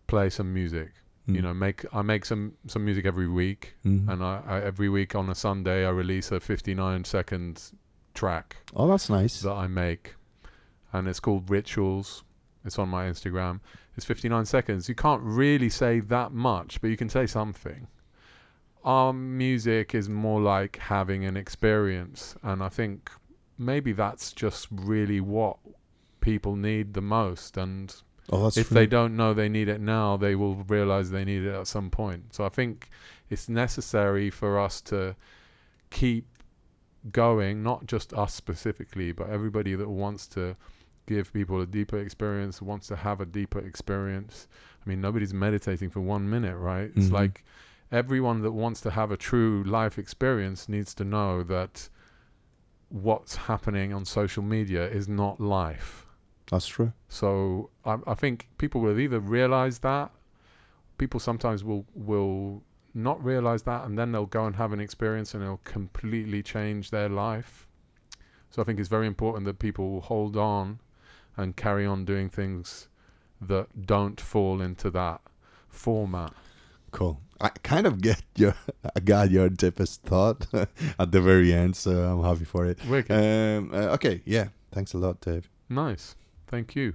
play 0.08 0.30
some 0.30 0.52
music. 0.54 0.90
Mm. 1.28 1.36
You 1.36 1.42
know, 1.44 1.54
make 1.54 1.86
I 1.94 2.02
make 2.02 2.26
some 2.26 2.54
some 2.68 2.84
music 2.86 3.06
every 3.06 3.28
week, 3.28 3.76
Mhm. 3.86 4.08
and 4.10 4.24
I, 4.24 4.42
I 4.48 4.62
every 4.62 4.90
week 4.90 5.14
on 5.16 5.30
a 5.30 5.36
Sunday 5.36 5.86
I 5.86 5.90
release 5.92 6.32
a 6.32 6.40
59 6.40 7.04
second 7.04 7.62
track 8.14 8.56
oh, 8.76 8.88
that's 8.88 9.10
nice. 9.10 9.42
that 9.42 9.52
I 9.52 9.68
make, 9.68 10.16
and 10.94 11.08
it's 11.08 11.20
called 11.20 11.50
Rituals. 11.50 12.24
It's 12.66 12.80
on 12.80 12.90
my 12.90 13.06
Instagram. 13.06 13.60
It's 13.96 14.06
59 14.06 14.46
seconds. 14.46 14.90
You 14.90 14.96
can't 14.96 15.22
really 15.24 15.70
say 15.70 16.00
that 16.02 16.32
much, 16.34 16.82
but 16.82 16.90
you 16.90 16.98
can 16.98 17.10
say 17.10 17.26
something. 17.28 17.88
Our 18.88 19.12
music 19.12 19.94
is 19.94 20.08
more 20.08 20.40
like 20.40 20.78
having 20.78 21.26
an 21.26 21.36
experience, 21.36 22.36
and 22.42 22.64
I 22.64 22.70
think 22.70 23.12
maybe 23.58 23.92
that's 23.92 24.32
just 24.32 24.70
really 24.72 25.20
what 25.20 25.58
people 26.22 26.56
need 26.56 26.94
the 26.94 27.02
most. 27.02 27.58
And 27.58 27.94
oh, 28.32 28.48
if 28.48 28.54
true. 28.54 28.64
they 28.76 28.88
don't 28.88 29.18
know 29.18 29.34
they 29.34 29.50
need 29.50 29.68
it 29.68 29.82
now, 29.82 30.16
they 30.16 30.36
will 30.36 30.56
realize 30.70 31.12
they 31.12 31.26
need 31.26 31.44
it 31.44 31.54
at 31.54 31.68
some 31.68 31.90
point. 31.90 32.34
So 32.34 32.46
I 32.46 32.50
think 32.50 32.88
it's 33.30 33.50
necessary 33.50 34.30
for 34.30 34.58
us 34.58 34.80
to 34.84 35.18
keep 35.90 36.26
going, 37.12 37.62
not 37.64 37.88
just 37.88 38.14
us 38.14 38.34
specifically, 38.34 39.12
but 39.12 39.30
everybody 39.30 39.76
that 39.76 39.90
wants 39.90 40.28
to 40.28 40.56
give 41.08 41.34
people 41.34 41.60
a 41.60 41.66
deeper 41.66 42.00
experience, 42.00 42.62
wants 42.62 42.88
to 42.88 42.96
have 42.96 43.20
a 43.20 43.26
deeper 43.26 43.60
experience. 43.60 44.48
I 44.86 44.90
mean, 44.90 45.02
nobody's 45.02 45.34
meditating 45.34 45.90
for 45.90 46.00
one 46.00 46.30
minute, 46.30 46.56
right? 46.56 46.90
It's 46.96 47.08
Mhm. 47.08 47.12
like 47.14 47.44
everyone 47.92 48.42
that 48.42 48.52
wants 48.52 48.82
to 48.82 48.92
have 48.92 49.12
a 49.12 49.18
true 49.18 49.64
life 49.66 49.98
experience 49.98 50.68
needs 50.68 50.94
to 50.96 51.04
know 51.04 51.44
that 51.44 51.90
what's 52.90 53.36
happening 53.36 53.94
on 53.94 54.06
social 54.06 54.44
media 54.44 54.88
is 54.88 55.08
not 55.08 55.40
life. 55.40 56.06
That's 56.50 56.68
true. 56.68 56.94
So 57.10 57.70
I, 57.86 57.98
I 58.08 58.14
think 58.14 58.48
people 58.58 58.82
will 58.82 59.00
either 59.00 59.20
realize 59.20 59.80
that, 59.80 60.12
people 60.98 61.20
sometimes 61.20 61.64
will 61.64 61.86
will 61.94 62.64
not 62.94 63.24
realize 63.24 63.64
that, 63.64 63.86
and 63.86 63.98
then 63.98 64.12
they'll 64.12 64.26
go 64.26 64.46
and 64.46 64.56
have 64.56 64.74
an 64.74 64.80
experience 64.80 65.34
and 65.34 65.44
it'll 65.44 65.62
completely 65.64 66.42
change 66.42 66.90
their 66.90 67.10
life. 67.10 67.68
So 68.50 68.62
I 68.62 68.66
think 68.66 68.80
it's 68.80 68.90
very 68.90 69.08
important 69.08 69.46
that 69.46 69.60
people 69.60 70.02
hold 70.02 70.36
on 70.36 70.80
and 71.36 71.56
carry 71.56 71.86
on 71.86 72.06
doing 72.06 72.30
things 72.30 72.88
that 73.40 73.86
don't 73.86 74.20
fall 74.20 74.62
into 74.62 74.90
that 74.92 75.22
format. 75.68 76.34
Cool. 76.92 77.22
I 77.40 77.50
kind 77.50 77.86
of 77.86 78.02
get 78.02 78.22
your, 78.36 78.56
I 78.96 79.00
got 79.00 79.30
your 79.32 79.50
deepest 79.50 80.04
thought 80.04 80.48
at 80.54 81.12
the 81.12 81.22
very 81.22 81.54
end, 81.54 81.76
so 81.76 81.92
I'm 81.92 82.24
happy 82.24 82.46
for 82.46 82.66
it. 82.66 82.80
Um, 83.12 83.72
uh, 83.74 83.94
okay, 83.96 84.22
yeah. 84.26 84.50
Thanks 84.72 84.94
a 84.94 84.98
lot, 84.98 85.22
Dave. 85.22 85.50
nice. 85.70 86.16
Thank 86.48 86.76
you. 86.76 86.94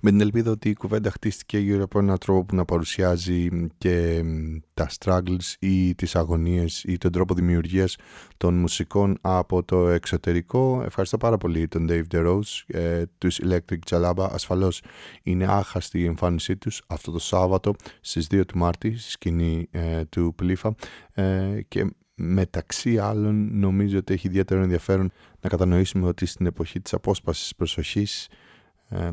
Με 0.00 0.10
την 0.10 0.20
ελπίδα 0.20 0.50
ότι 0.50 0.68
η 0.68 0.74
κουβέντα 0.74 1.10
χτίστηκε 1.10 1.58
γύρω 1.58 1.82
από 1.82 1.98
έναν 1.98 2.18
τρόπο 2.18 2.44
που 2.44 2.54
να 2.54 2.64
παρουσιάζει 2.64 3.48
και 3.78 4.22
μ, 4.24 4.56
τα 4.74 4.88
struggles 4.98 5.54
ή 5.58 5.94
τις 5.94 6.16
αγωνίες 6.16 6.84
ή 6.84 6.98
τον 6.98 7.12
τρόπο 7.12 7.34
δημιουργίας 7.34 7.96
των 8.36 8.54
μουσικών 8.54 9.18
από 9.20 9.62
το 9.62 9.88
εξωτερικό. 9.88 10.82
Ευχαριστώ 10.84 11.16
πάρα 11.16 11.36
πολύ 11.38 11.68
τον 11.68 11.86
Dave 11.90 12.04
DeRose, 12.12 12.62
ε, 12.66 13.02
τους 13.18 13.40
Electric 13.42 13.78
Jalaba. 13.90 14.28
Ασφαλώς 14.30 14.82
είναι 15.22 15.46
άχαστη 15.48 16.00
η 16.00 16.04
εμφάνισή 16.04 16.56
τους 16.56 16.82
αυτό 16.86 17.10
το 17.10 17.18
Σάββατο 17.18 17.74
στις 18.00 18.26
2 18.30 18.44
του 18.46 18.58
Μάρτη 18.58 18.96
στη 18.96 19.10
σκηνή 19.10 19.68
ε, 19.70 20.04
του 20.04 20.32
Πλήφα 20.36 20.74
ε, 21.12 21.60
και 21.68 21.86
μεταξύ 22.14 22.98
άλλων 22.98 23.58
νομίζω 23.58 23.98
ότι 23.98 24.12
έχει 24.12 24.26
ιδιαίτερο 24.26 24.62
ενδιαφέρον 24.62 25.10
να 25.40 25.48
κατανοήσουμε 25.48 26.06
ότι 26.06 26.26
στην 26.26 26.46
εποχή 26.46 26.80
της 26.80 26.92
απόσπασης 26.92 27.54
προσοχής 27.54 28.26
ε, 28.26 28.36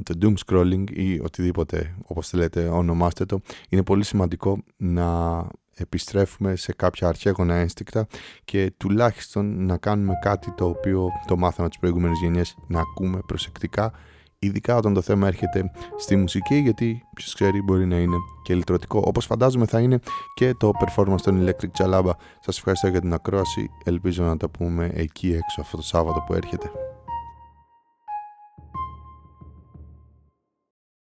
το 0.04 0.18
doom 0.22 0.34
scrolling 0.46 0.84
ή 0.92 1.20
οτιδήποτε 1.20 1.96
όπως 2.06 2.30
θέλετε 2.30 2.68
ονομάστε 2.68 3.26
το 3.26 3.40
είναι 3.70 3.84
πολύ 3.84 4.04
σημαντικό 4.04 4.64
να 4.78 5.48
επιστρέφουμε 5.76 6.56
σε 6.56 6.74
κάποια 6.74 7.08
αρχαίγωνα 7.08 7.56
ένστικτα 7.56 8.08
και 8.46 8.74
τουλάχιστον 8.78 9.66
να 9.66 9.78
κάνουμε 9.78 10.14
κάτι 10.22 10.52
το 10.52 10.66
οποίο 10.66 11.10
το 11.28 11.38
μάθαμε 11.38 11.68
τις 11.68 11.80
προηγούμενες 11.80 12.20
γενιές 12.22 12.56
να 12.68 12.80
ακούμε 12.80 13.20
προσεκτικά 13.26 13.92
ειδικά 14.40 14.76
όταν 14.76 14.94
το 14.94 15.02
θέμα 15.02 15.28
έρχεται 15.28 15.72
στη 15.98 16.16
μουσική 16.16 16.56
γιατί 16.56 17.02
ποιος 17.16 17.34
ξέρει 17.34 17.62
μπορεί 17.62 17.86
να 17.86 17.98
είναι 17.98 18.16
και 18.44 18.56
λυτρωτικό 18.56 19.02
όπως 19.06 19.26
φαντάζομαι 19.26 19.66
θα 19.66 19.80
είναι 19.80 20.00
και 20.34 20.54
το 20.54 20.72
performance 20.86 21.22
των 21.22 21.46
Electric 21.46 21.84
Jalaba 21.84 22.12
σας 22.40 22.58
ευχαριστώ 22.58 22.88
για 22.88 23.02
την 23.02 23.14
ακρόαση 23.14 23.70
ελπίζω 23.84 24.24
να 24.24 24.38
τα 24.38 24.50
πούμε 24.50 24.92
εκεί 24.94 25.28
έξω 25.28 25.62
αυτό 25.62 25.78
το 25.78 25.84
Σάββατο 25.84 26.24
που 26.28 26.34
έρχεται 26.34 26.72